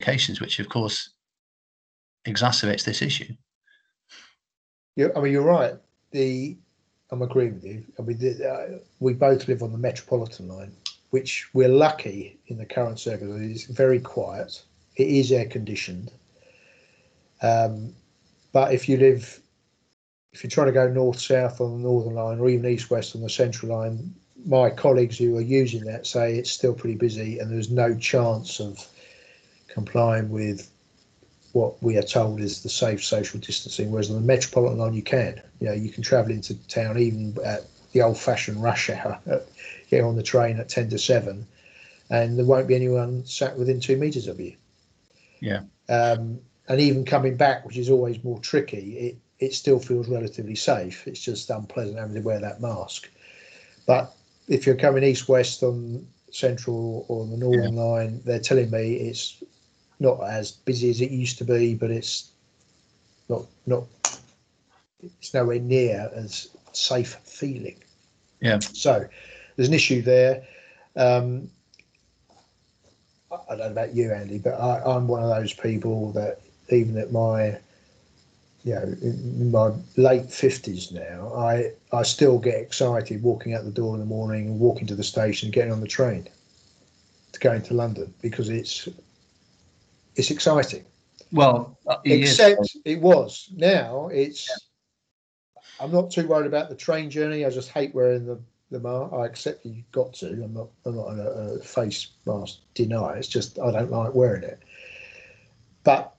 locations 0.00 0.40
which 0.40 0.60
of 0.60 0.68
course 0.68 1.10
exacerbates 2.28 2.84
this 2.84 3.02
issue 3.02 3.32
yeah 4.94 5.08
i 5.16 5.20
mean 5.20 5.32
you're 5.32 5.42
right 5.42 5.74
the 6.12 6.56
I'm 7.10 7.22
agreeing 7.22 7.54
with 7.54 7.64
you. 7.64 7.84
I 7.98 8.02
mean, 8.02 8.42
uh, 8.42 8.78
we 9.00 9.14
both 9.14 9.48
live 9.48 9.62
on 9.62 9.72
the 9.72 9.78
Metropolitan 9.78 10.48
line, 10.48 10.72
which 11.10 11.48
we're 11.52 11.68
lucky 11.68 12.38
in 12.46 12.56
the 12.56 12.66
current 12.66 13.00
circumstances. 13.00 13.64
It's 13.64 13.76
very 13.76 13.98
quiet. 13.98 14.62
It 14.96 15.08
is 15.08 15.32
air 15.32 15.46
conditioned. 15.46 16.12
Um, 17.42 17.94
but 18.52 18.72
if 18.72 18.88
you 18.88 18.96
live, 18.96 19.40
if 20.32 20.44
you're 20.44 20.50
trying 20.50 20.68
to 20.68 20.72
go 20.72 20.88
north 20.88 21.20
south 21.20 21.60
on 21.60 21.72
the 21.72 21.88
Northern 21.88 22.14
Line 22.14 22.38
or 22.38 22.48
even 22.48 22.70
east 22.70 22.90
west 22.90 23.16
on 23.16 23.22
the 23.22 23.30
Central 23.30 23.76
Line, 23.76 24.14
my 24.46 24.70
colleagues 24.70 25.18
who 25.18 25.36
are 25.36 25.42
using 25.42 25.84
that 25.84 26.06
say 26.06 26.36
it's 26.36 26.50
still 26.50 26.74
pretty 26.74 26.96
busy 26.96 27.38
and 27.38 27.50
there's 27.50 27.70
no 27.70 27.94
chance 27.96 28.60
of 28.60 28.86
complying 29.68 30.30
with 30.30 30.70
what 31.52 31.82
we 31.82 31.96
are 31.96 32.02
told 32.02 32.40
is 32.40 32.62
the 32.62 32.68
safe 32.68 33.04
social 33.04 33.40
distancing, 33.40 33.90
whereas 33.90 34.10
on 34.10 34.16
the 34.16 34.22
Metropolitan 34.22 34.78
line 34.78 34.94
you 34.94 35.02
can. 35.02 35.40
You 35.58 35.68
know, 35.68 35.72
you 35.72 35.90
can 35.90 36.02
travel 36.02 36.30
into 36.30 36.54
town 36.68 36.98
even 36.98 37.36
at 37.44 37.64
the 37.92 38.02
old-fashioned 38.02 38.62
rush 38.62 38.88
hour, 38.88 39.20
get 39.90 40.04
on 40.04 40.16
the 40.16 40.22
train 40.22 40.60
at 40.60 40.68
ten 40.68 40.88
to 40.90 40.98
seven, 40.98 41.46
and 42.08 42.38
there 42.38 42.46
won't 42.46 42.68
be 42.68 42.76
anyone 42.76 43.24
sat 43.26 43.58
within 43.58 43.80
two 43.80 43.96
meters 43.96 44.28
of 44.28 44.38
you. 44.38 44.54
Yeah. 45.40 45.62
Um, 45.88 46.38
and 46.68 46.80
even 46.80 47.04
coming 47.04 47.36
back, 47.36 47.66
which 47.66 47.78
is 47.78 47.90
always 47.90 48.22
more 48.22 48.38
tricky, 48.38 48.98
it 48.98 49.16
it 49.40 49.54
still 49.54 49.80
feels 49.80 50.08
relatively 50.08 50.54
safe. 50.54 51.06
It's 51.08 51.20
just 51.20 51.50
unpleasant 51.50 51.98
having 51.98 52.14
to 52.14 52.20
wear 52.20 52.40
that 52.40 52.60
mask. 52.60 53.08
But 53.86 54.14
if 54.50 54.66
you're 54.66 54.76
coming 54.76 55.04
east-west 55.04 55.62
on 55.62 56.06
Central 56.32 57.06
or 57.08 57.24
the 57.24 57.36
Northern 57.36 57.74
yeah. 57.74 57.82
Line, 57.82 58.20
they're 58.24 58.40
telling 58.40 58.70
me 58.70 58.94
it's 58.94 59.42
not 60.00 60.20
as 60.28 60.50
busy 60.50 60.90
as 60.90 61.00
it 61.00 61.10
used 61.10 61.38
to 61.38 61.44
be, 61.44 61.74
but 61.74 61.90
it's 61.90 62.32
not 63.28 63.44
not 63.66 63.84
it's 65.02 65.32
nowhere 65.32 65.60
near 65.60 66.10
as 66.14 66.48
safe 66.72 67.14
feeling. 67.24 67.76
Yeah. 68.40 68.58
So 68.58 69.06
there's 69.56 69.68
an 69.68 69.74
issue 69.74 70.02
there. 70.02 70.42
Um, 70.96 71.48
I 73.30 73.38
don't 73.50 73.58
know 73.58 73.66
about 73.66 73.94
you, 73.94 74.12
Andy, 74.12 74.38
but 74.38 74.54
I, 74.54 74.82
I'm 74.84 75.06
one 75.06 75.22
of 75.22 75.28
those 75.28 75.52
people 75.52 76.10
that 76.12 76.40
even 76.70 76.98
at 76.98 77.12
my 77.12 77.56
you 78.64 78.74
know, 78.74 78.82
in 79.00 79.50
my 79.50 79.72
late 79.96 80.30
fifties 80.30 80.92
now, 80.92 81.32
I 81.34 81.72
I 81.92 82.02
still 82.02 82.38
get 82.38 82.56
excited 82.56 83.22
walking 83.22 83.54
out 83.54 83.64
the 83.64 83.70
door 83.70 83.94
in 83.94 84.00
the 84.00 84.06
morning 84.06 84.46
and 84.46 84.60
walking 84.60 84.86
to 84.88 84.94
the 84.94 85.04
station, 85.04 85.50
getting 85.50 85.72
on 85.72 85.80
the 85.80 85.88
train 85.88 86.28
to 87.32 87.40
go 87.40 87.52
into 87.52 87.74
London 87.74 88.12
because 88.20 88.50
it's 88.50 88.88
it's 90.16 90.30
exciting. 90.30 90.84
Well, 91.32 91.78
uh, 91.86 91.98
except 92.04 92.60
is. 92.60 92.76
it 92.84 93.00
was. 93.00 93.48
Now 93.56 94.08
it's. 94.08 94.48
Yeah. 94.48 94.56
I'm 95.84 95.92
not 95.92 96.10
too 96.10 96.26
worried 96.26 96.46
about 96.46 96.68
the 96.68 96.76
train 96.76 97.08
journey. 97.08 97.46
I 97.46 97.50
just 97.50 97.70
hate 97.70 97.94
wearing 97.94 98.26
the 98.26 98.38
the 98.70 98.80
mask. 98.80 99.12
I 99.14 99.26
accept 99.26 99.64
you 99.64 99.82
got 99.92 100.12
to. 100.14 100.28
I'm 100.28 100.52
not. 100.52 100.68
I'm 100.84 100.96
not 100.96 101.08
a, 101.18 101.54
a 101.54 101.58
face 101.60 102.08
mask 102.26 102.58
denier. 102.74 103.16
It's 103.16 103.28
just 103.28 103.58
I 103.58 103.70
don't 103.70 103.90
like 103.90 104.14
wearing 104.14 104.42
it. 104.42 104.60
But 105.82 106.14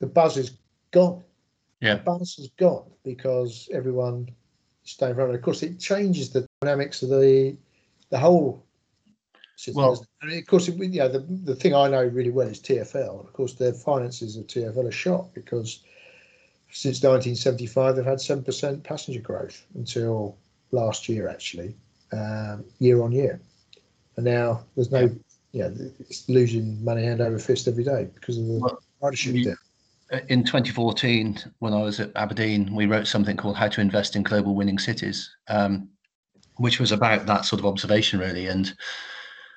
the 0.00 0.06
buzz 0.06 0.36
is 0.36 0.52
gone. 0.90 1.22
Yeah. 1.82 1.96
The 1.96 2.02
buzz 2.02 2.38
is 2.38 2.48
gone 2.56 2.84
because 3.04 3.68
everyone 3.72 4.30
staying 4.84 5.16
around. 5.16 5.34
Of 5.34 5.42
course, 5.42 5.64
it 5.64 5.80
changes 5.80 6.30
the 6.30 6.46
dynamics 6.60 7.02
of 7.02 7.10
the 7.10 7.56
the 8.10 8.18
whole 8.18 8.64
system. 9.56 9.82
well, 9.82 10.06
and 10.22 10.32
of 10.32 10.46
course, 10.46 10.68
you 10.68 10.88
know, 10.88 11.08
the, 11.08 11.26
the 11.44 11.56
thing 11.56 11.74
I 11.74 11.88
know 11.88 12.04
really 12.04 12.30
well 12.30 12.46
is 12.46 12.60
TFL. 12.60 13.24
Of 13.24 13.32
course, 13.32 13.54
the 13.54 13.72
finances 13.72 14.36
of 14.36 14.46
TFL 14.46 14.88
are 14.88 14.92
shot 14.92 15.34
because 15.34 15.80
since 16.70 17.02
1975 17.02 17.96
they've 17.96 18.04
had 18.04 18.20
seven 18.20 18.44
percent 18.44 18.84
passenger 18.84 19.20
growth 19.20 19.66
until 19.74 20.38
last 20.70 21.08
year, 21.08 21.28
actually, 21.28 21.74
um, 22.12 22.64
year 22.78 23.02
on 23.02 23.10
year, 23.10 23.40
and 24.16 24.24
now 24.24 24.64
there's 24.76 24.92
no, 24.92 25.10
yeah, 25.50 25.68
you 25.68 25.74
know, 25.74 25.90
it's 25.98 26.28
losing 26.28 26.82
money 26.84 27.02
hand 27.02 27.20
over 27.20 27.40
fist 27.40 27.66
every 27.66 27.82
day 27.82 28.08
because 28.14 28.38
of 28.38 28.46
the 28.46 28.60
well, 28.60 28.80
ridership 29.02 29.44
down 29.44 29.56
in 30.28 30.44
2014, 30.44 31.38
when 31.60 31.72
I 31.72 31.82
was 31.82 32.00
at 32.00 32.12
Aberdeen, 32.16 32.74
we 32.74 32.86
wrote 32.86 33.06
something 33.06 33.36
called 33.36 33.56
"How 33.56 33.68
to 33.68 33.80
Invest 33.80 34.16
in 34.16 34.22
Global 34.22 34.54
Winning 34.54 34.78
Cities," 34.78 35.34
um, 35.48 35.88
which 36.56 36.78
was 36.80 36.92
about 36.92 37.26
that 37.26 37.44
sort 37.44 37.60
of 37.60 37.66
observation, 37.66 38.18
really. 38.18 38.46
And 38.46 38.74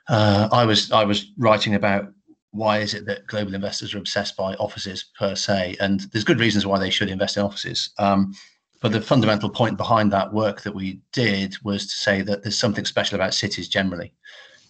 uh, 0.08 0.50
I 0.52 0.66
was 0.66 0.92
I 0.92 1.04
was 1.04 1.32
writing 1.38 1.76
about 1.76 2.12
why 2.52 2.80
is 2.80 2.94
it 2.94 3.06
that 3.06 3.28
global 3.28 3.54
investors 3.54 3.94
are 3.94 3.98
obsessed 3.98 4.38
by 4.38 4.56
offices 4.56 5.06
per 5.18 5.36
se, 5.36 5.76
and 5.80 6.02
there's 6.12 6.24
good 6.24 6.40
reasons 6.40 6.66
why 6.66 6.80
they 6.80 6.90
should 6.90 7.10
invest 7.10 7.38
in 7.38 7.44
offices. 7.44 7.90
Um, 7.98 8.34
but 8.82 8.92
the 8.92 9.02
fundamental 9.02 9.50
point 9.50 9.78
behind 9.78 10.12
that 10.12 10.32
work 10.32 10.62
that 10.62 10.76
we 10.76 11.00
did 11.12 11.56
was 11.64 11.88
to 11.88 11.98
say 11.98 12.22
that 12.22 12.44
there's 12.44 12.58
something 12.58 12.86
special 12.86 13.16
about 13.16 13.34
cities 13.34 13.68
generally, 13.68 14.14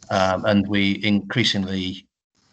um, 0.10 0.46
and 0.46 0.68
we 0.68 1.04
increasingly, 1.04 2.05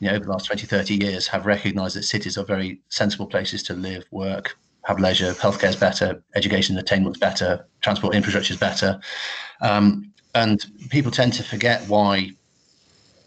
you 0.03 0.09
know, 0.09 0.17
over 0.17 0.25
the 0.25 0.33
last 0.33 0.47
20, 0.47 0.67
30 0.67 0.97
years, 0.97 1.29
have 1.29 1.47
recognised 1.47 1.95
that 1.95 2.03
cities 2.03 2.37
are 2.37 2.45
very 2.45 2.81
sensible 2.88 3.25
places 3.25 3.62
to 3.62 3.73
live, 3.73 4.05
work, 4.11 4.57
have 4.85 4.99
leisure, 4.99 5.33
healthcare 5.35 5.69
is 5.69 5.77
better, 5.77 6.21
education 6.35 6.77
attainment 6.77 7.15
is 7.15 7.21
better, 7.21 7.69
transport 7.83 8.17
infrastructure 8.17 8.53
is 8.53 8.59
better, 8.59 9.01
um, 9.61 10.12
and 10.35 10.67
people 10.91 11.12
tend 11.12 11.33
to 11.33 11.45
forget 11.45 11.87
why 11.87 12.29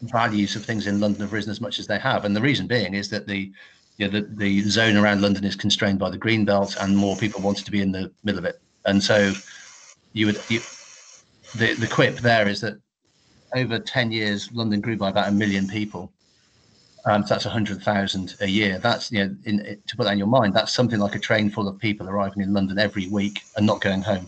values 0.02 0.58
of 0.58 0.66
things 0.66 0.86
in 0.86 1.00
London 1.00 1.22
have 1.22 1.32
risen 1.32 1.50
as 1.50 1.62
much 1.62 1.80
as 1.80 1.88
they 1.88 1.98
have, 1.98 2.26
and 2.26 2.36
the 2.36 2.42
reason 2.42 2.68
being 2.68 2.94
is 2.94 3.10
that 3.10 3.26
the 3.26 3.50
you 3.98 4.06
know, 4.06 4.20
the, 4.20 4.28
the 4.36 4.60
zone 4.64 4.98
around 4.98 5.22
London 5.22 5.46
is 5.46 5.56
constrained 5.56 5.98
by 5.98 6.10
the 6.10 6.18
green 6.18 6.44
belt, 6.44 6.76
and 6.82 6.98
more 6.98 7.16
people 7.16 7.40
wanted 7.42 7.64
to 7.64 7.72
be 7.72 7.80
in 7.80 7.94
the 7.94 8.12
middle 8.26 8.40
of 8.40 8.44
it, 8.44 8.60
and 8.84 9.02
so 9.02 9.32
you 10.12 10.26
would 10.26 10.42
you, 10.50 10.60
the 11.56 11.74
the 11.76 11.88
quip 11.88 12.18
there 12.18 12.50
is 12.50 12.60
that 12.60 12.76
over 13.56 13.80
10 13.80 14.12
years 14.12 14.52
London 14.52 14.82
grew 14.82 14.98
by 14.98 15.08
about 15.08 15.30
a 15.30 15.32
million 15.32 15.70
people. 15.70 16.12
Um, 17.06 17.22
so 17.22 17.36
that's 17.36 17.46
100,000 17.46 18.36
a 18.42 18.48
year. 18.48 18.80
That's, 18.80 19.12
you 19.12 19.26
know, 19.26 19.36
in, 19.46 19.80
to 19.86 19.96
put 19.96 20.06
that 20.06 20.14
in 20.14 20.18
your 20.18 20.28
mind, 20.28 20.56
that's 20.56 20.74
something 20.74 21.00
like 21.00 21.14
a 21.14 21.20
train 21.20 21.52
full 21.52 21.68
of 21.68 21.78
people 21.78 22.10
arriving 22.10 22.42
in 22.42 22.52
London 22.52 22.80
every 22.80 23.08
week 23.08 23.42
and 23.56 23.66
not 23.66 23.80
going 23.80 24.02
home. 24.02 24.28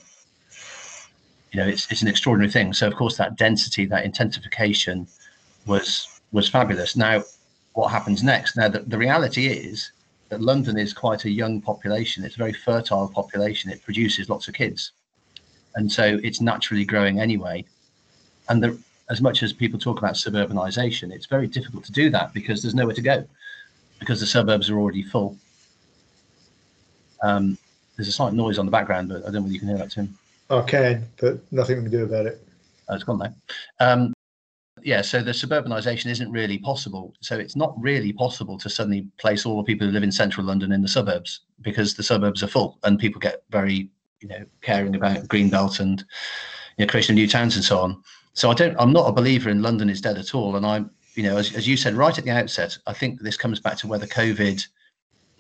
You 1.52 1.62
know, 1.62 1.68
it's, 1.68 1.92
it's 1.92 2.04
an 2.04 2.08
extraordinary 2.08 2.52
thing. 2.52 2.74
So, 2.74 2.88
of 2.88 2.96
course, 2.96 3.18
that 3.18 3.36
density, 3.36 3.86
that 3.86 4.06
intensification, 4.06 5.08
was 5.68 6.08
was 6.32 6.50
fabulous. 6.50 6.96
Now, 6.96 7.24
what 7.74 7.90
happens 7.90 8.24
next? 8.24 8.58
Now, 8.58 8.68
the, 8.70 8.80
the 8.80 8.98
reality 8.98 9.48
is 9.48 9.92
that 10.30 10.42
London 10.42 10.78
is 10.78 10.94
quite 10.94 11.26
a 11.26 11.30
young 11.30 11.62
population. 11.62 12.24
It's 12.24 12.36
a 12.36 12.40
very 12.40 12.54
fertile 12.54 13.08
population. 13.08 13.72
It 13.72 13.84
produces 13.84 14.30
lots 14.30 14.48
of 14.48 14.54
kids, 14.54 14.92
and 15.76 15.92
so 15.92 16.20
it's 16.24 16.42
naturally 16.42 16.86
growing 16.86 17.20
anyway. 17.20 17.66
And 18.50 18.63
the, 18.63 18.78
as 19.10 19.22
much 19.22 19.43
as 19.43 19.54
people 19.54 19.80
talk 19.80 20.00
about 20.00 20.15
suburbanization, 20.15 21.13
it's 21.13 21.26
very 21.26 21.48
difficult 21.48 21.84
to 21.86 21.91
do 21.91 22.10
that 22.10 22.34
because 22.34 22.62
there's 22.62 22.76
nowhere 22.76 22.96
to 22.96 23.02
go. 23.02 23.26
because 24.00 24.20
the 24.20 24.28
suburbs 24.28 24.70
are 24.70 24.78
already 24.78 25.02
full. 25.02 25.36
Um, 27.24 27.58
there's 27.96 28.08
a 28.08 28.12
slight 28.12 28.34
noise 28.34 28.60
on 28.60 28.65
the 28.65 28.72
background, 28.72 29.10
but 29.10 29.22
I 29.22 29.26
don't 29.26 29.34
know 29.34 29.41
whether 29.41 29.54
you 29.54 29.60
can 29.60 29.70
hear 29.70 29.78
that, 29.78 29.91
Tim. 29.91 30.15
I 30.50 30.62
can, 30.62 31.06
but 31.20 31.39
nothing 31.52 31.78
we 31.78 31.84
can 31.84 31.91
do 31.91 32.04
about 32.04 32.28
it. 32.28 32.48
Oh, 32.88 32.96
it's 32.96 33.04
gone 33.04 33.17
now. 33.17 33.34
Um, 33.80 34.13
yeah, 34.84 35.02
so 35.02 35.22
the 35.22 35.32
suburbanisation 35.32 36.12
isn't 36.12 36.32
really 36.32 36.60
possible. 36.60 37.13
So 37.22 37.38
it's 37.38 37.56
not 37.56 37.74
really 37.82 38.13
possible 38.13 38.58
to 38.60 38.70
suddenly 38.70 39.08
place 39.17 39.46
all 39.46 39.58
the 39.58 39.63
people 39.63 39.88
who 39.88 39.93
live 39.93 40.04
in 40.04 40.12
central 40.12 40.46
London 40.46 40.72
in 40.72 40.82
the 40.82 40.88
suburbs 40.88 41.41
because 41.62 41.96
the 41.96 42.04
suburbs 42.04 42.43
are 42.43 42.48
full 42.48 42.78
and 42.84 43.00
people 43.00 43.20
get 43.20 43.43
very, 43.50 43.89
you 44.22 44.28
know, 44.28 44.46
caring 44.62 44.96
about 44.96 45.28
greenbelt 45.28 45.80
and 45.80 46.06
you 46.78 46.86
know, 46.86 46.89
creation 46.89 47.13
of 47.13 47.17
new 47.17 47.28
towns 47.28 47.56
and 47.56 47.65
so 47.65 47.80
on. 47.80 48.02
So 48.38 48.52
I 48.52 48.54
don't. 48.54 48.76
I'm 48.78 48.93
not 48.93 49.10
a 49.10 49.12
believer 49.12 49.50
in 49.50 49.63
London 49.63 49.89
is 49.89 50.00
dead 50.00 50.19
at 50.19 50.36
all. 50.36 50.58
And 50.58 50.63
I'm, 50.63 50.91
you 51.15 51.23
know, 51.23 51.38
as, 51.38 51.56
as 51.56 51.67
you 51.67 51.76
said 51.76 51.95
right 51.95 52.15
at 52.15 52.23
the 52.23 52.30
outset, 52.30 52.78
I 52.86 52.93
think 52.93 53.19
this 53.19 53.36
comes 53.36 53.60
back 53.60 53.78
to 53.78 53.88
whether 53.88 54.06
COVID. 54.06 54.63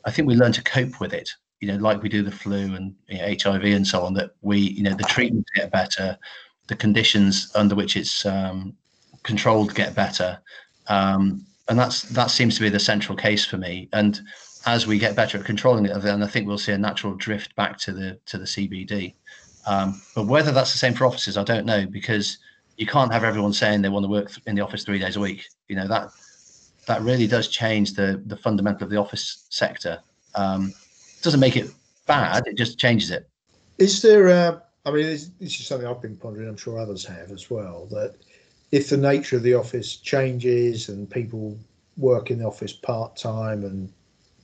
I 0.05 0.09
think 0.09 0.27
we 0.27 0.35
learn 0.35 0.51
to 0.53 0.63
cope 0.63 0.99
with 0.99 1.13
it. 1.13 1.29
You 1.59 1.67
know, 1.67 1.75
like 1.75 2.01
we 2.01 2.09
do 2.09 2.23
the 2.23 2.31
flu 2.31 2.73
and 2.73 2.95
you 3.07 3.19
know, 3.19 3.35
HIV 3.39 3.65
and 3.65 3.85
so 3.85 4.01
on. 4.01 4.15
That 4.15 4.31
we, 4.41 4.57
you 4.57 4.81
know, 4.81 4.95
the 4.95 5.03
treatments 5.03 5.47
get 5.55 5.71
better, 5.71 6.17
the 6.69 6.75
conditions 6.75 7.51
under 7.53 7.75
which 7.75 7.95
it's 7.95 8.25
um, 8.25 8.75
controlled 9.21 9.75
get 9.75 9.93
better, 9.93 10.39
um, 10.87 11.45
and 11.69 11.77
that's 11.77 12.01
that 12.01 12.31
seems 12.31 12.55
to 12.55 12.61
be 12.61 12.69
the 12.69 12.79
central 12.79 13.15
case 13.15 13.45
for 13.45 13.57
me. 13.57 13.89
And 13.93 14.19
as 14.65 14.87
we 14.87 14.97
get 14.97 15.15
better 15.15 15.37
at 15.37 15.45
controlling 15.45 15.85
it, 15.85 16.01
then 16.01 16.23
I 16.23 16.27
think 16.27 16.47
we'll 16.47 16.57
see 16.57 16.71
a 16.71 16.77
natural 16.79 17.13
drift 17.13 17.55
back 17.55 17.77
to 17.81 17.93
the 17.93 18.19
to 18.25 18.39
the 18.39 18.45
CBD. 18.45 19.13
Um, 19.67 20.01
but 20.15 20.25
whether 20.25 20.51
that's 20.51 20.71
the 20.71 20.79
same 20.79 20.95
for 20.95 21.05
offices, 21.05 21.37
I 21.37 21.43
don't 21.43 21.67
know 21.67 21.85
because 21.85 22.39
you 22.77 22.85
can't 22.85 23.11
have 23.11 23.23
everyone 23.23 23.53
saying 23.53 23.81
they 23.81 23.89
want 23.89 24.03
to 24.03 24.09
work 24.09 24.31
in 24.45 24.55
the 24.55 24.61
office 24.61 24.83
three 24.83 24.99
days 24.99 25.15
a 25.15 25.19
week. 25.19 25.47
You 25.67 25.75
know 25.75 25.87
that 25.87 26.11
that 26.85 27.01
really 27.01 27.27
does 27.27 27.47
change 27.49 27.93
the 27.93 28.21
the 28.27 28.37
fundamental 28.37 28.83
of 28.83 28.89
the 28.89 28.97
office 28.97 29.45
sector. 29.49 29.99
Um, 30.35 30.73
it 31.17 31.23
doesn't 31.23 31.39
make 31.39 31.57
it 31.57 31.69
bad; 32.05 32.43
it 32.45 32.55
just 32.55 32.77
changes 32.77 33.11
it. 33.11 33.27
Is 33.77 34.01
there? 34.01 34.27
A, 34.27 34.63
I 34.85 34.91
mean, 34.91 35.03
this, 35.03 35.31
this 35.39 35.59
is 35.59 35.67
something 35.67 35.87
I've 35.87 36.01
been 36.01 36.15
pondering. 36.15 36.47
I'm 36.47 36.55
sure 36.55 36.79
others 36.79 37.05
have 37.05 37.31
as 37.31 37.49
well. 37.49 37.87
That 37.91 38.15
if 38.71 38.89
the 38.89 38.97
nature 38.97 39.37
of 39.37 39.43
the 39.43 39.55
office 39.55 39.97
changes 39.97 40.89
and 40.89 41.09
people 41.09 41.57
work 41.97 42.31
in 42.31 42.39
the 42.39 42.45
office 42.45 42.73
part 42.73 43.15
time 43.15 43.63
and 43.63 43.91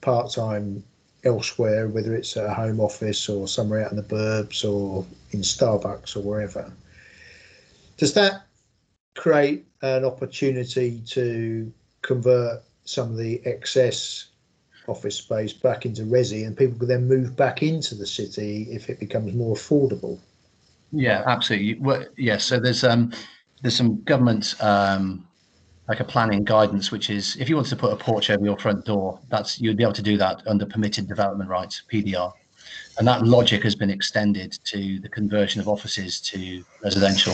part 0.01 0.31
time 0.31 0.83
elsewhere, 1.23 1.87
whether 1.87 2.15
it's 2.15 2.35
at 2.35 2.45
a 2.45 2.53
home 2.53 2.79
office 2.79 3.29
or 3.29 3.47
somewhere 3.47 3.85
out 3.85 3.91
in 3.91 3.97
the 3.97 4.03
burbs 4.03 4.69
or 4.69 5.05
in 5.31 5.41
Starbucks 5.41 6.17
or 6.17 6.21
wherever, 6.21 6.71
does 7.97 8.13
that 8.13 8.45
create 9.15 9.65
an 9.81 10.05
opportunity 10.05 11.01
to 11.05 11.71
convert 12.01 12.63
some 12.85 13.11
of 13.11 13.17
the 13.17 13.41
excess 13.45 14.27
office 14.87 15.17
space 15.17 15.53
back 15.53 15.85
into 15.85 16.03
resi 16.03 16.45
and 16.45 16.57
people 16.57 16.77
could 16.77 16.89
then 16.89 17.07
move 17.07 17.35
back 17.35 17.63
into 17.63 17.95
the 17.95 18.05
city 18.05 18.67
if 18.69 18.89
it 18.89 18.99
becomes 18.99 19.33
more 19.33 19.55
affordable? 19.55 20.19
Yeah, 20.91 21.23
absolutely. 21.25 21.75
Well, 21.75 22.05
yes. 22.17 22.45
So 22.45 22.59
there's 22.59 22.83
um, 22.83 23.11
there's 23.61 23.75
some 23.75 24.03
government 24.03 24.55
um, 24.61 25.27
like 25.87 25.99
a 25.99 26.03
planning 26.03 26.43
guidance, 26.43 26.91
which 26.91 27.09
is 27.09 27.35
if 27.37 27.49
you 27.49 27.55
want 27.55 27.67
to 27.67 27.75
put 27.75 27.91
a 27.91 27.95
porch 27.95 28.29
over 28.29 28.43
your 28.43 28.57
front 28.57 28.85
door, 28.85 29.19
that's 29.29 29.59
you'd 29.59 29.77
be 29.77 29.83
able 29.83 29.93
to 29.93 30.01
do 30.01 30.17
that 30.17 30.43
under 30.47 30.65
permitted 30.65 31.07
development 31.07 31.49
rights 31.49 31.81
(PDR), 31.91 32.31
and 32.97 33.07
that 33.07 33.25
logic 33.25 33.63
has 33.63 33.75
been 33.75 33.89
extended 33.89 34.57
to 34.65 34.99
the 34.99 35.09
conversion 35.09 35.59
of 35.59 35.67
offices 35.67 36.19
to 36.21 36.63
residential. 36.83 37.33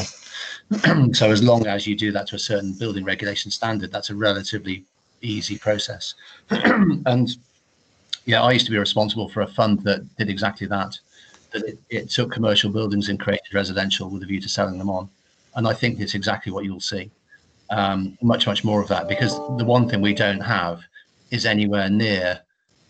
so 1.13 1.31
as 1.31 1.43
long 1.43 1.67
as 1.67 1.85
you 1.85 1.95
do 1.95 2.11
that 2.11 2.27
to 2.27 2.35
a 2.35 2.39
certain 2.39 2.73
building 2.73 3.03
regulation 3.03 3.51
standard, 3.51 3.91
that's 3.91 4.09
a 4.09 4.15
relatively 4.15 4.85
easy 5.21 5.57
process. 5.57 6.15
and 6.49 7.37
yeah, 8.25 8.41
I 8.41 8.51
used 8.51 8.65
to 8.65 8.71
be 8.71 8.77
responsible 8.77 9.27
for 9.27 9.41
a 9.41 9.47
fund 9.47 9.83
that 9.83 10.15
did 10.17 10.29
exactly 10.29 10.67
that. 10.67 10.97
That 11.51 11.63
it, 11.63 11.79
it 11.89 12.09
took 12.09 12.31
commercial 12.31 12.69
buildings 12.69 13.09
and 13.09 13.19
created 13.19 13.53
residential 13.53 14.09
with 14.09 14.23
a 14.23 14.25
view 14.25 14.39
to 14.39 14.49
selling 14.49 14.77
them 14.77 14.89
on. 14.89 15.09
And 15.55 15.67
I 15.67 15.73
think 15.73 15.99
it's 15.99 16.13
exactly 16.13 16.51
what 16.51 16.63
you'll 16.63 16.79
see. 16.79 17.09
Um, 17.71 18.17
much, 18.21 18.47
much 18.47 18.63
more 18.63 18.81
of 18.81 18.87
that 18.87 19.07
because 19.07 19.35
the 19.57 19.65
one 19.65 19.87
thing 19.87 20.01
we 20.01 20.13
don't 20.13 20.39
have 20.39 20.81
is 21.31 21.45
anywhere 21.45 21.89
near 21.89 22.39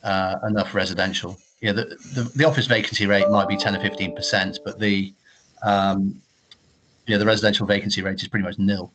uh, 0.04 0.36
enough 0.48 0.74
residential. 0.74 1.38
Yeah, 1.62 1.74
the, 1.74 1.86
the, 2.14 2.32
the 2.36 2.46
office 2.46 2.68
vacancy 2.68 3.06
rate 3.06 3.30
might 3.30 3.48
be 3.48 3.58
10 3.58 3.76
or 3.76 3.82
15 3.82 4.16
percent, 4.16 4.60
but 4.64 4.80
the 4.80 5.14
um, 5.64 6.22
you 7.06 7.16
know, 7.16 7.20
the 7.20 7.26
residential 7.26 7.66
vacancy 7.66 8.02
rate 8.02 8.22
is 8.22 8.28
pretty 8.28 8.46
much 8.46 8.60
nil. 8.60 8.92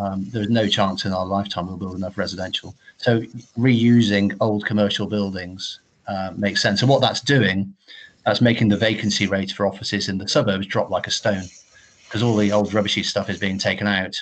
Um, 0.00 0.26
there's 0.30 0.48
no 0.48 0.66
chance 0.68 1.04
in 1.04 1.12
our 1.12 1.26
lifetime 1.26 1.66
we'll 1.66 1.76
build 1.76 1.96
enough 1.96 2.16
residential. 2.16 2.74
So 2.96 3.20
reusing 3.58 4.34
old 4.40 4.64
commercial 4.64 5.06
buildings 5.06 5.80
uh, 6.08 6.32
makes 6.34 6.62
sense. 6.62 6.80
And 6.80 6.88
what 6.88 7.02
that's 7.02 7.20
doing, 7.20 7.74
that's 8.24 8.40
making 8.40 8.68
the 8.68 8.76
vacancy 8.76 9.26
rate 9.26 9.52
for 9.52 9.66
offices 9.66 10.08
in 10.08 10.16
the 10.16 10.26
suburbs 10.26 10.66
drop 10.66 10.88
like 10.88 11.06
a 11.06 11.10
stone 11.10 11.44
because 12.04 12.22
all 12.22 12.36
the 12.36 12.52
old 12.52 12.72
rubbishy 12.72 13.02
stuff 13.02 13.28
is 13.28 13.38
being 13.38 13.58
taken 13.58 13.86
out. 13.86 14.16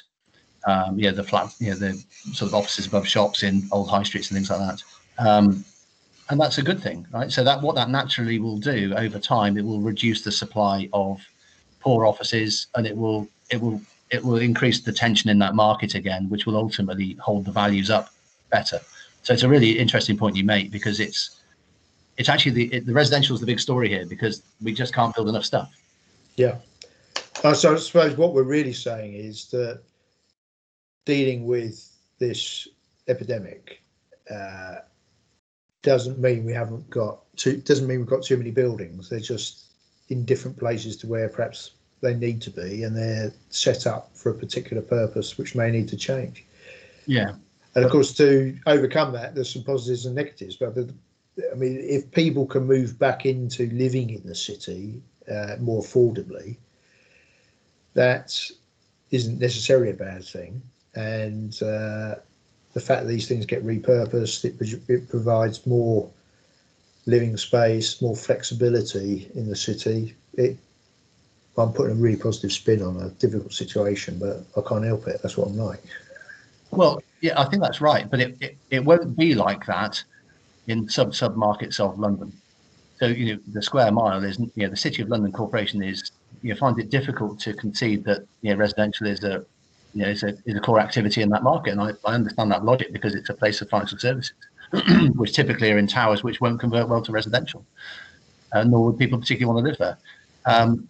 Um, 0.66 0.98
yeah, 0.98 1.12
the 1.12 1.24
flat, 1.24 1.54
you 1.58 1.70
know, 1.70 1.76
the 1.76 2.04
sort 2.32 2.50
of 2.50 2.54
offices 2.54 2.86
above 2.86 3.06
shops 3.06 3.42
in 3.42 3.68
old 3.72 3.88
high 3.88 4.02
streets 4.02 4.28
and 4.30 4.36
things 4.36 4.50
like 4.50 4.58
that. 4.58 4.82
Um, 5.18 5.64
and 6.30 6.40
that's 6.40 6.58
a 6.58 6.62
good 6.62 6.80
thing, 6.80 7.06
right? 7.12 7.30
So 7.30 7.42
that 7.42 7.60
what 7.60 7.74
that 7.74 7.90
naturally 7.90 8.38
will 8.38 8.58
do 8.58 8.94
over 8.96 9.18
time, 9.18 9.58
it 9.58 9.64
will 9.64 9.80
reduce 9.80 10.22
the 10.22 10.30
supply 10.30 10.88
of 10.92 11.20
poor 11.80 12.06
offices, 12.06 12.68
and 12.76 12.86
it 12.86 12.96
will 12.96 13.28
it 13.50 13.60
will 13.60 13.80
it 14.10 14.24
will 14.24 14.38
increase 14.38 14.80
the 14.80 14.92
tension 14.92 15.28
in 15.28 15.38
that 15.40 15.54
market 15.54 15.94
again, 15.94 16.28
which 16.30 16.46
will 16.46 16.56
ultimately 16.56 17.14
hold 17.14 17.44
the 17.44 17.52
values 17.52 17.90
up 17.90 18.10
better. 18.50 18.80
So 19.22 19.34
it's 19.34 19.42
a 19.42 19.48
really 19.48 19.78
interesting 19.78 20.16
point 20.16 20.36
you 20.36 20.44
make 20.44 20.70
because 20.70 21.00
it's 21.00 21.40
it's 22.16 22.28
actually 22.28 22.52
the 22.52 22.74
it, 22.74 22.86
the 22.86 22.92
residential 22.92 23.34
is 23.34 23.40
the 23.40 23.46
big 23.46 23.60
story 23.60 23.88
here 23.88 24.06
because 24.06 24.42
we 24.62 24.72
just 24.72 24.94
can't 24.94 25.14
build 25.14 25.28
enough 25.28 25.44
stuff. 25.44 25.72
Yeah. 26.36 26.58
Uh, 27.42 27.54
so 27.54 27.74
I 27.74 27.76
suppose 27.76 28.16
what 28.16 28.34
we're 28.34 28.44
really 28.44 28.72
saying 28.72 29.14
is 29.14 29.46
that 29.46 29.82
dealing 31.06 31.44
with 31.44 31.90
this 32.18 32.68
epidemic 33.08 33.82
uh, 34.30 34.76
doesn't 35.82 36.18
mean 36.18 36.44
we 36.44 36.52
haven't 36.52 36.88
got 36.90 37.20
too 37.36 37.56
doesn't 37.58 37.86
mean 37.86 37.98
we've 37.98 38.08
got 38.08 38.22
too 38.22 38.36
many 38.36 38.50
buildings. 38.50 39.08
They're 39.08 39.20
just 39.20 39.64
in 40.08 40.24
different 40.24 40.58
places 40.58 40.96
to 40.98 41.06
where 41.06 41.28
perhaps 41.28 41.72
they 42.00 42.14
need 42.14 42.40
to 42.42 42.50
be 42.50 42.82
and 42.82 42.96
they're 42.96 43.32
set 43.50 43.86
up 43.86 44.10
for 44.14 44.30
a 44.30 44.34
particular 44.34 44.82
purpose 44.82 45.38
which 45.38 45.54
may 45.54 45.70
need 45.70 45.88
to 45.88 45.96
change. 45.96 46.44
Yeah. 47.06 47.34
And 47.74 47.84
of 47.84 47.90
course, 47.90 48.12
to 48.14 48.58
overcome 48.66 49.12
that, 49.12 49.34
there's 49.34 49.52
some 49.52 49.62
positives 49.62 50.06
and 50.06 50.16
negatives. 50.16 50.56
But, 50.56 50.74
but 50.74 50.90
I 51.52 51.54
mean, 51.54 51.78
if 51.78 52.10
people 52.10 52.46
can 52.46 52.66
move 52.66 52.98
back 52.98 53.26
into 53.26 53.70
living 53.70 54.10
in 54.10 54.22
the 54.26 54.34
city 54.34 55.00
uh, 55.30 55.56
more 55.60 55.82
affordably, 55.82 56.56
that 57.94 58.38
isn't 59.10 59.38
necessarily 59.38 59.90
a 59.90 59.94
bad 59.94 60.24
thing. 60.24 60.60
And 60.94 61.60
uh, 61.62 62.16
the 62.72 62.80
fact 62.80 63.02
that 63.02 63.09
these 63.09 63.26
things 63.26 63.46
get 63.46 63.64
repurposed, 63.64 64.44
it, 64.44 64.83
it 64.88 65.09
provides 65.09 65.66
more 65.66 66.09
living 67.06 67.37
space, 67.37 68.00
more 68.00 68.14
flexibility 68.14 69.30
in 69.35 69.48
the 69.48 69.56
city. 69.56 70.14
It, 70.35 70.56
I'm 71.59 71.72
putting 71.72 71.92
a 71.92 72.00
really 72.00 72.16
positive 72.16 72.52
spin 72.52 72.83
on 72.83 72.96
a 73.02 73.11
difficult 73.11 73.52
situation, 73.52 74.18
but 74.18 74.44
I 74.56 74.66
can't 74.66 74.85
help 74.85 75.06
it. 75.09 75.20
That's 75.22 75.37
what 75.37 75.48
I'm 75.48 75.56
like. 75.56 75.83
Well, 76.70 77.02
yeah, 77.20 77.38
I 77.38 77.44
think 77.46 77.62
that's 77.62 77.80
right, 77.80 78.09
but 78.09 78.20
it, 78.20 78.37
it, 78.40 78.56
it 78.70 78.85
won't 78.85 79.16
be 79.16 79.35
like 79.35 79.66
that 79.66 80.02
in 80.68 80.88
sub 80.88 81.14
sub 81.14 81.37
markets 81.37 81.80
of 81.80 81.98
London. 81.98 82.33
So 82.98 83.06
you 83.06 83.35
know, 83.35 83.40
the 83.52 83.62
square 83.62 83.90
mile 83.90 84.22
is 84.22 84.38
you 84.38 84.50
know 84.64 84.68
the 84.68 84.76
City 84.76 85.02
of 85.02 85.09
London 85.09 85.33
Corporation 85.33 85.83
is 85.83 86.12
you 86.42 86.54
know, 86.54 86.59
find 86.59 86.78
it 86.78 86.90
difficult 86.90 87.40
to 87.40 87.54
concede 87.54 88.04
that 88.04 88.24
you 88.42 88.50
know 88.50 88.56
residential 88.56 89.06
is 89.06 89.24
a 89.24 89.44
you 89.94 90.03
know 90.03 90.09
is 90.09 90.22
a, 90.22 90.37
is 90.46 90.57
a 90.57 90.61
core 90.61 90.81
activity 90.81 91.22
in 91.22 91.29
that 91.31 91.42
market, 91.42 91.72
and 91.72 91.81
I, 91.81 91.92
I 92.05 92.14
understand 92.14 92.50
that 92.53 92.64
logic 92.64 92.92
because 92.92 93.14
it's 93.14 93.31
a 93.31 93.35
place 93.35 93.61
of 93.61 93.68
financial 93.68 93.98
services. 93.98 94.35
which 95.16 95.33
typically 95.33 95.72
are 95.72 95.79
in 95.79 95.87
towers 95.88 96.22
which 96.22 96.40
won't 96.40 96.61
convert 96.61 96.88
well 96.88 97.03
to 97.03 97.11
residential, 97.11 97.66
uh, 98.53 98.62
nor 98.62 98.87
would 98.87 98.98
people 98.98 99.18
particularly 99.18 99.53
want 99.53 99.64
to 99.64 99.68
live 99.68 99.79
there. 99.79 99.98
Um, 100.46 100.88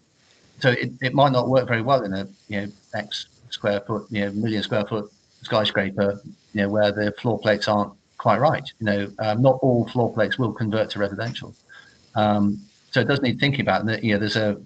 so 0.58 0.70
it, 0.70 0.92
it 1.00 1.14
might 1.14 1.32
not 1.32 1.48
work 1.48 1.66
very 1.66 1.80
well 1.80 2.04
in 2.04 2.12
a 2.12 2.28
you 2.48 2.60
know 2.60 2.68
X 2.94 3.26
square 3.48 3.80
foot, 3.80 4.06
you 4.10 4.24
know, 4.24 4.32
million 4.32 4.62
square 4.62 4.84
foot 4.84 5.10
skyscraper, 5.42 6.20
you 6.52 6.62
know, 6.62 6.68
where 6.68 6.92
the 6.92 7.12
floor 7.20 7.38
plates 7.38 7.68
aren't 7.68 7.92
quite 8.18 8.38
right. 8.38 8.70
You 8.78 8.86
know, 8.86 9.12
um, 9.18 9.42
not 9.42 9.58
all 9.62 9.88
floor 9.88 10.12
plates 10.12 10.38
will 10.38 10.52
convert 10.52 10.90
to 10.90 10.98
residential. 10.98 11.54
Um, 12.14 12.60
so 12.90 13.00
it 13.00 13.08
does 13.08 13.22
need 13.22 13.40
thinking 13.40 13.62
about. 13.62 13.86
that. 13.86 14.04
you 14.04 14.12
know, 14.12 14.18
there's 14.18 14.36
a 14.36 14.60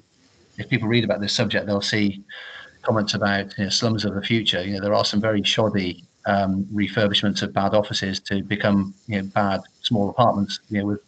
if 0.59 0.69
people 0.69 0.89
read 0.89 1.05
about 1.05 1.21
this 1.21 1.33
subject, 1.33 1.67
they'll 1.67 1.81
see 1.81 2.23
comments 2.85 3.15
about 3.15 3.57
you 3.59 3.65
know, 3.65 3.71
slums 3.71 4.05
of 4.05 4.15
the 4.15 4.23
future. 4.23 4.63
You 4.63 4.75
know, 4.75 4.81
there 4.81 4.95
are 4.95 5.05
some 5.05 5.21
very 5.21 5.43
shoddy 5.43 6.05
um, 6.27 6.67
refurbishments 6.73 7.43
of 7.43 7.53
bad 7.53 7.75
offices 7.75 8.21
to 8.21 8.43
become 8.43 8.95
you 9.07 9.21
know 9.21 9.29
bad 9.35 9.61
small 9.83 10.09
apartments 10.09 10.61
you 10.71 10.81
know 10.81 10.87
with 10.87 11.01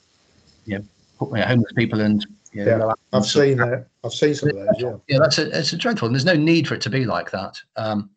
you 0.67 0.79
know, 0.79 0.85
homeless 1.21 1.73
people 1.75 2.01
and 2.01 2.27
you 2.53 2.65
know, 2.65 2.89
yeah, 2.89 3.19
I've 3.19 3.27
seen 3.27 3.59
that. 3.59 3.87
I've 4.03 4.12
seen 4.12 4.35
some 4.35 4.49
of 4.51 4.55
those. 4.57 4.67
Yeah, 4.79 4.95
yeah, 5.09 5.19
that's 5.21 5.39
a 5.39 5.59
it's 5.59 5.73
a 5.73 5.77
dreadful. 5.77 6.07
And 6.07 6.15
there's 6.15 6.25
no 6.25 6.35
need 6.35 6.67
for 6.67 6.75
it 6.75 6.81
to 6.83 6.91
be 6.91 7.05
like 7.05 7.31
that. 7.31 7.61
Um, 7.77 8.11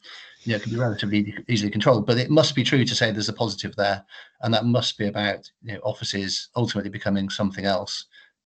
you 0.43 0.53
know, 0.53 0.59
can 0.59 0.71
be 0.71 0.77
relatively 0.77 1.35
easily 1.49 1.69
controlled. 1.69 2.05
But 2.05 2.17
it 2.17 2.29
must 2.29 2.55
be 2.55 2.63
true 2.63 2.85
to 2.85 2.95
say 2.95 3.11
there's 3.11 3.27
a 3.27 3.33
positive 3.33 3.75
there, 3.75 4.03
and 4.41 4.53
that 4.53 4.65
must 4.65 4.97
be 4.97 5.07
about 5.07 5.49
you 5.63 5.73
know, 5.73 5.79
offices 5.79 6.49
ultimately 6.55 6.89
becoming 6.89 7.29
something 7.29 7.65
else. 7.65 8.05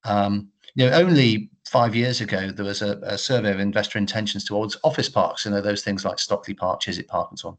Um, 0.05 0.49
you 0.75 0.89
know, 0.89 0.97
only 0.97 1.51
five 1.67 1.97
years 1.97 2.21
ago 2.21 2.51
there 2.51 2.65
was 2.65 2.81
a, 2.81 2.99
a, 3.03 3.19
survey 3.19 3.51
of 3.51 3.59
investor 3.59 3.99
intentions 3.99 4.45
towards 4.45 4.77
office 4.85 5.09
parks. 5.09 5.45
You 5.45 5.51
know, 5.51 5.61
those 5.61 5.83
things 5.83 6.05
like 6.05 6.19
Stockley 6.19 6.55
Park, 6.55 6.81
Chiswick 6.81 7.09
Park, 7.09 7.29
and 7.31 7.39
so 7.39 7.49
on. 7.49 7.57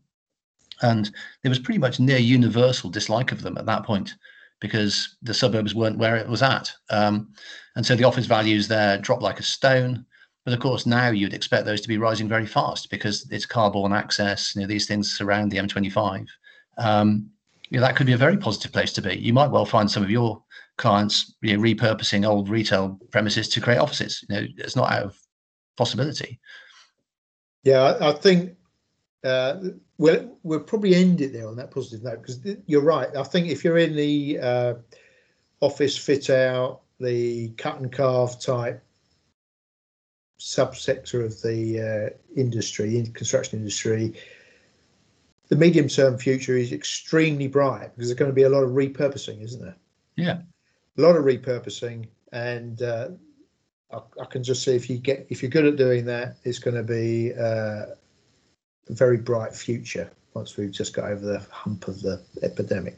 And 0.82 1.12
there 1.44 1.50
was 1.50 1.60
pretty 1.60 1.80
much 1.80 2.00
near 2.00 2.18
universal 2.18 2.90
dislike 2.90 3.32
of 3.32 3.42
them 3.42 3.58
at 3.58 3.66
that 3.66 3.84
point 3.84 4.16
because 4.60 5.18
the 5.22 5.34
suburbs 5.34 5.76
weren't 5.76 5.98
where 5.98 6.16
it 6.16 6.28
was 6.28 6.42
at. 6.42 6.72
Um, 6.90 7.34
and 7.76 7.86
so 7.86 7.96
the 7.96 8.06
office 8.06 8.26
values 8.26 8.68
there 8.68 8.98
dropped 8.98 9.22
like 9.22 9.40
a 9.40 9.44
stone. 9.44 10.06
But 10.46 10.54
of 10.54 10.60
course, 10.60 10.86
now 10.86 11.10
you'd 11.10 11.34
expect 11.34 11.66
those 11.66 11.82
to 11.82 11.88
be 11.88 11.98
rising 11.98 12.30
very 12.30 12.46
fast 12.46 12.90
because 12.90 13.28
it's 13.30 13.46
car-borne 13.46 13.92
access. 13.92 14.56
You 14.56 14.62
know, 14.62 14.68
these 14.68 14.88
things 14.88 15.16
surround 15.16 15.52
the 15.52 15.58
M25. 15.58 16.28
Um, 16.78 17.30
you 17.70 17.80
know, 17.80 17.86
that 17.86 17.96
could 17.98 18.08
be 18.08 18.14
a 18.14 18.18
very 18.18 18.38
positive 18.38 18.72
place 18.72 18.94
to 18.94 19.02
be. 19.02 19.18
You 19.18 19.34
might 19.34 19.52
well 19.52 19.66
find 19.66 19.92
some 19.92 20.04
of 20.04 20.10
your 20.10 20.42
clients 20.78 21.36
you 21.42 21.58
know, 21.58 21.64
repurposing 21.64 22.26
old 22.26 22.50
retail 22.50 23.00
premises 23.12 23.50
to 23.50 23.62
create 23.62 23.80
offices. 23.80 24.24
You 24.30 24.36
know, 24.36 24.48
it's 24.58 24.76
not 24.76 24.92
out 24.92 25.04
of 25.04 25.20
possibility. 25.76 26.40
Yeah, 27.64 27.98
I, 28.00 28.14
think 28.14 28.56
uh, 29.24 29.58
we'll 29.98 30.38
we'll 30.44 30.62
probably 30.62 30.96
end 30.96 31.22
it 31.22 31.34
there 31.34 31.48
on 31.48 31.58
that 31.58 31.72
positive 31.72 32.04
note 32.04 32.22
because 32.22 32.40
you're 32.66 32.82
right. 32.82 33.14
I 33.16 33.24
think 33.24 33.48
if 33.48 33.64
you're 33.64 33.78
in 33.78 33.96
the 33.96 34.40
uh, 34.40 34.74
office 35.60 35.98
fit 35.98 36.30
out, 36.30 36.82
the 37.00 37.50
cut 37.58 37.80
and 37.80 37.92
carve 37.92 38.40
type 38.40 38.84
subsector 40.40 41.26
of 41.26 41.42
the 41.42 41.82
uh, 42.14 42.40
industry, 42.40 42.98
in 42.98 43.12
construction 43.12 43.60
industry, 43.60 44.14
the 45.50 45.56
medium 45.56 45.88
term 45.88 46.18
future 46.18 46.56
is 46.56 46.72
extremely 46.72 47.48
bright 47.48 47.96
because 47.96 48.10
there's 48.10 48.20
going 48.20 48.32
to 48.32 48.36
be 48.36 48.44
a 48.44 48.50
lot 48.50 48.64
of 48.64 48.72
repurposing, 48.72 49.44
isn't 49.44 49.62
there? 49.62 49.76
Yeah, 50.16 50.42
a 50.98 51.02
lot 51.02 51.16
of 51.16 51.26
repurposing, 51.26 52.08
and 52.32 52.82
uh, 52.82 53.10
I, 53.92 54.00
I, 54.22 54.26
can 54.26 54.44
just 54.44 54.64
see 54.64 54.76
if 54.76 54.90
you 54.90 54.98
get 54.98 55.28
if 55.30 55.42
you're 55.42 55.52
good 55.52 55.66
at 55.66 55.76
doing 55.76 56.06
that, 56.06 56.38
it's 56.44 56.60
going 56.60 56.76
to 56.76 56.84
be 56.84 57.34
uh, 57.34 57.86
a 58.90 58.94
very 58.94 59.18
bright 59.18 59.54
future 59.54 60.10
once 60.34 60.58
we've 60.58 60.72
just 60.72 60.94
got 60.94 61.06
over 61.12 61.26
the 61.26 61.40
hump 61.52 61.88
of 61.88 62.02
the 62.02 62.22
epidemic. 62.44 62.98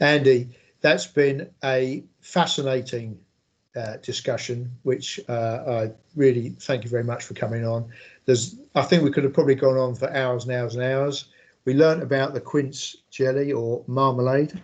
Andy, 0.00 0.48
that's 0.80 1.06
been 1.06 1.48
a 1.64 2.04
fascinating 2.20 3.18
uh, 3.76 3.96
discussion, 4.02 4.70
which 4.82 5.18
uh, 5.28 5.62
I 5.66 5.92
really 6.14 6.50
thank 6.60 6.84
you 6.84 6.90
very 6.90 7.04
much 7.04 7.24
for 7.24 7.34
coming 7.34 7.66
on. 7.66 7.88
There's, 8.26 8.56
I 8.74 8.82
think 8.82 9.02
we 9.02 9.10
could 9.10 9.24
have 9.24 9.32
probably 9.32 9.54
gone 9.54 9.78
on 9.78 9.94
for 9.94 10.14
hours 10.14 10.44
and 10.44 10.52
hours 10.52 10.74
and 10.74 10.84
hours. 10.84 11.26
We 11.64 11.74
learnt 11.74 12.02
about 12.02 12.34
the 12.34 12.40
quince 12.40 12.96
jelly 13.10 13.52
or 13.52 13.82
marmalade. 13.86 14.60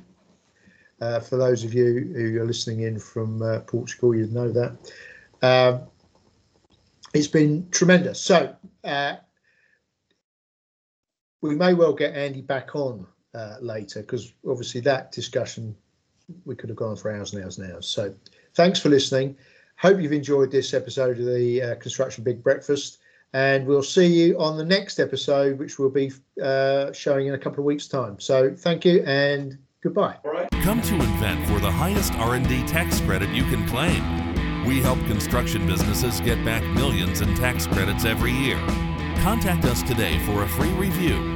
Uh, 1.01 1.21
for 1.21 1.37
those 1.37 1.65
of 1.65 1.73
you 1.73 2.13
who 2.15 2.41
are 2.41 2.45
listening 2.45 2.81
in 2.81 2.99
from 2.99 3.43
uh, 3.43 3.61
Portugal, 3.61 4.15
you'd 4.15 4.33
know 4.33 4.51
that. 4.51 4.77
Um, 5.43 5.83
it's 7.15 7.29
been 7.29 7.69
tremendous. 7.71 8.21
So 8.21 8.55
uh, 8.85 9.17
we 11.41 11.55
may 11.55 11.75
well 11.75 11.93
get 11.93 12.15
Andy 12.15 12.43
back 12.43 12.75
on 12.75 13.07
uh, 13.35 13.57
later 13.61 14.01
because 14.01 14.33
obviously 14.49 14.81
that 14.83 15.13
discussion 15.13 15.77
we 16.45 16.55
could 16.55 16.69
have 16.69 16.77
gone 16.77 16.97
for 16.97 17.15
hours 17.15 17.33
and 17.33 17.43
hours 17.43 17.59
and 17.59 17.73
hours. 17.73 17.89
So 17.89 18.15
Thanks 18.59 18.81
for 18.81 18.89
listening. 18.89 19.37
Hope 19.77 20.01
you've 20.01 20.13
enjoyed 20.13 20.51
this 20.51 20.75
episode 20.75 21.21
of 21.21 21.27
the 21.27 21.63
uh, 21.63 21.75
Construction 21.77 22.25
Big 22.25 22.43
Breakfast, 22.43 22.99
and 23.33 23.65
we'll 23.65 23.85
see 23.85 24.07
you 24.07 24.37
on 24.37 24.57
the 24.57 24.65
next 24.65 24.99
episode, 24.99 25.61
which 25.61 25.79
we'll 25.79 25.91
be 25.91 26.11
uh, 26.43 26.93
showing 26.93 27.29
in 27.29 27.35
a 27.35 27.39
couple 27.39 27.61
of 27.61 27.65
weeks' 27.65 27.87
time. 27.87 28.19
So 28.19 28.53
thank 28.53 28.85
you 28.85 29.05
and 29.05 29.57
goodbye. 29.83 30.17
Come 30.63 30.83
to 30.83 30.95
Invent 30.95 31.47
for 31.47 31.61
the 31.61 31.71
highest 31.71 32.15
R&D 32.15 32.67
tax 32.67 33.01
credit 33.01 33.31
you 33.31 33.45
can 33.45 33.67
claim. 33.69 34.65
We 34.65 34.81
help 34.81 34.99
construction 35.07 35.67
businesses 35.67 36.21
get 36.21 36.45
back 36.45 36.63
millions 36.75 37.21
in 37.21 37.35
tax 37.35 37.67
credits 37.67 38.05
every 38.05 38.33
year. 38.33 38.59
Contact 39.23 39.65
us 39.65 39.83
today 39.83 40.19
for 40.27 40.43
a 40.43 40.49
free 40.49 40.73
review. 40.73 41.35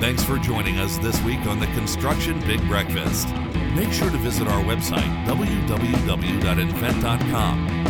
Thanks 0.00 0.24
for 0.24 0.38
joining 0.38 0.78
us 0.78 0.98
this 0.98 1.22
week 1.22 1.46
on 1.46 1.60
the 1.60 1.66
Construction 1.68 2.40
Big 2.40 2.60
Breakfast. 2.66 3.28
Make 3.74 3.92
sure 3.92 4.10
to 4.10 4.18
visit 4.18 4.48
our 4.48 4.62
website, 4.62 5.24
www.invent.com, 5.26 5.66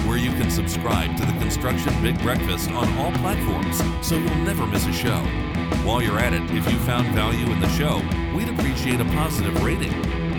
where 0.06 0.18
you 0.18 0.30
can 0.32 0.50
subscribe 0.50 1.16
to 1.16 1.24
the 1.26 1.32
Construction 1.40 2.02
Big 2.02 2.20
Breakfast 2.22 2.70
on 2.70 2.96
all 2.98 3.12
platforms 3.12 3.78
so 4.06 4.16
you'll 4.16 4.34
never 4.36 4.66
miss 4.66 4.86
a 4.86 4.92
show. 4.92 5.53
While 5.84 6.02
you're 6.02 6.18
at 6.18 6.32
it, 6.32 6.42
if 6.50 6.70
you 6.70 6.78
found 6.80 7.08
value 7.14 7.46
in 7.52 7.60
the 7.60 7.68
show, 7.70 8.02
we'd 8.34 8.48
appreciate 8.48 9.00
a 9.00 9.04
positive 9.06 9.62
rating. 9.62 9.92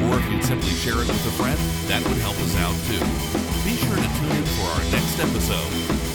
Or 0.04 0.18
if 0.20 0.32
you'd 0.32 0.44
simply 0.44 0.72
share 0.72 1.02
it 1.02 1.08
with 1.08 1.26
a 1.26 1.36
friend, 1.38 1.60
that 1.88 2.04
would 2.08 2.18
help 2.18 2.38
us 2.38 2.56
out 2.58 2.76
too. 2.88 3.00
Be 3.64 3.76
sure 3.78 3.96
to 3.96 4.20
tune 4.20 4.38
in 4.38 4.46
for 4.46 4.68
our 4.76 4.84
next 4.92 5.20
episode. 5.20 6.15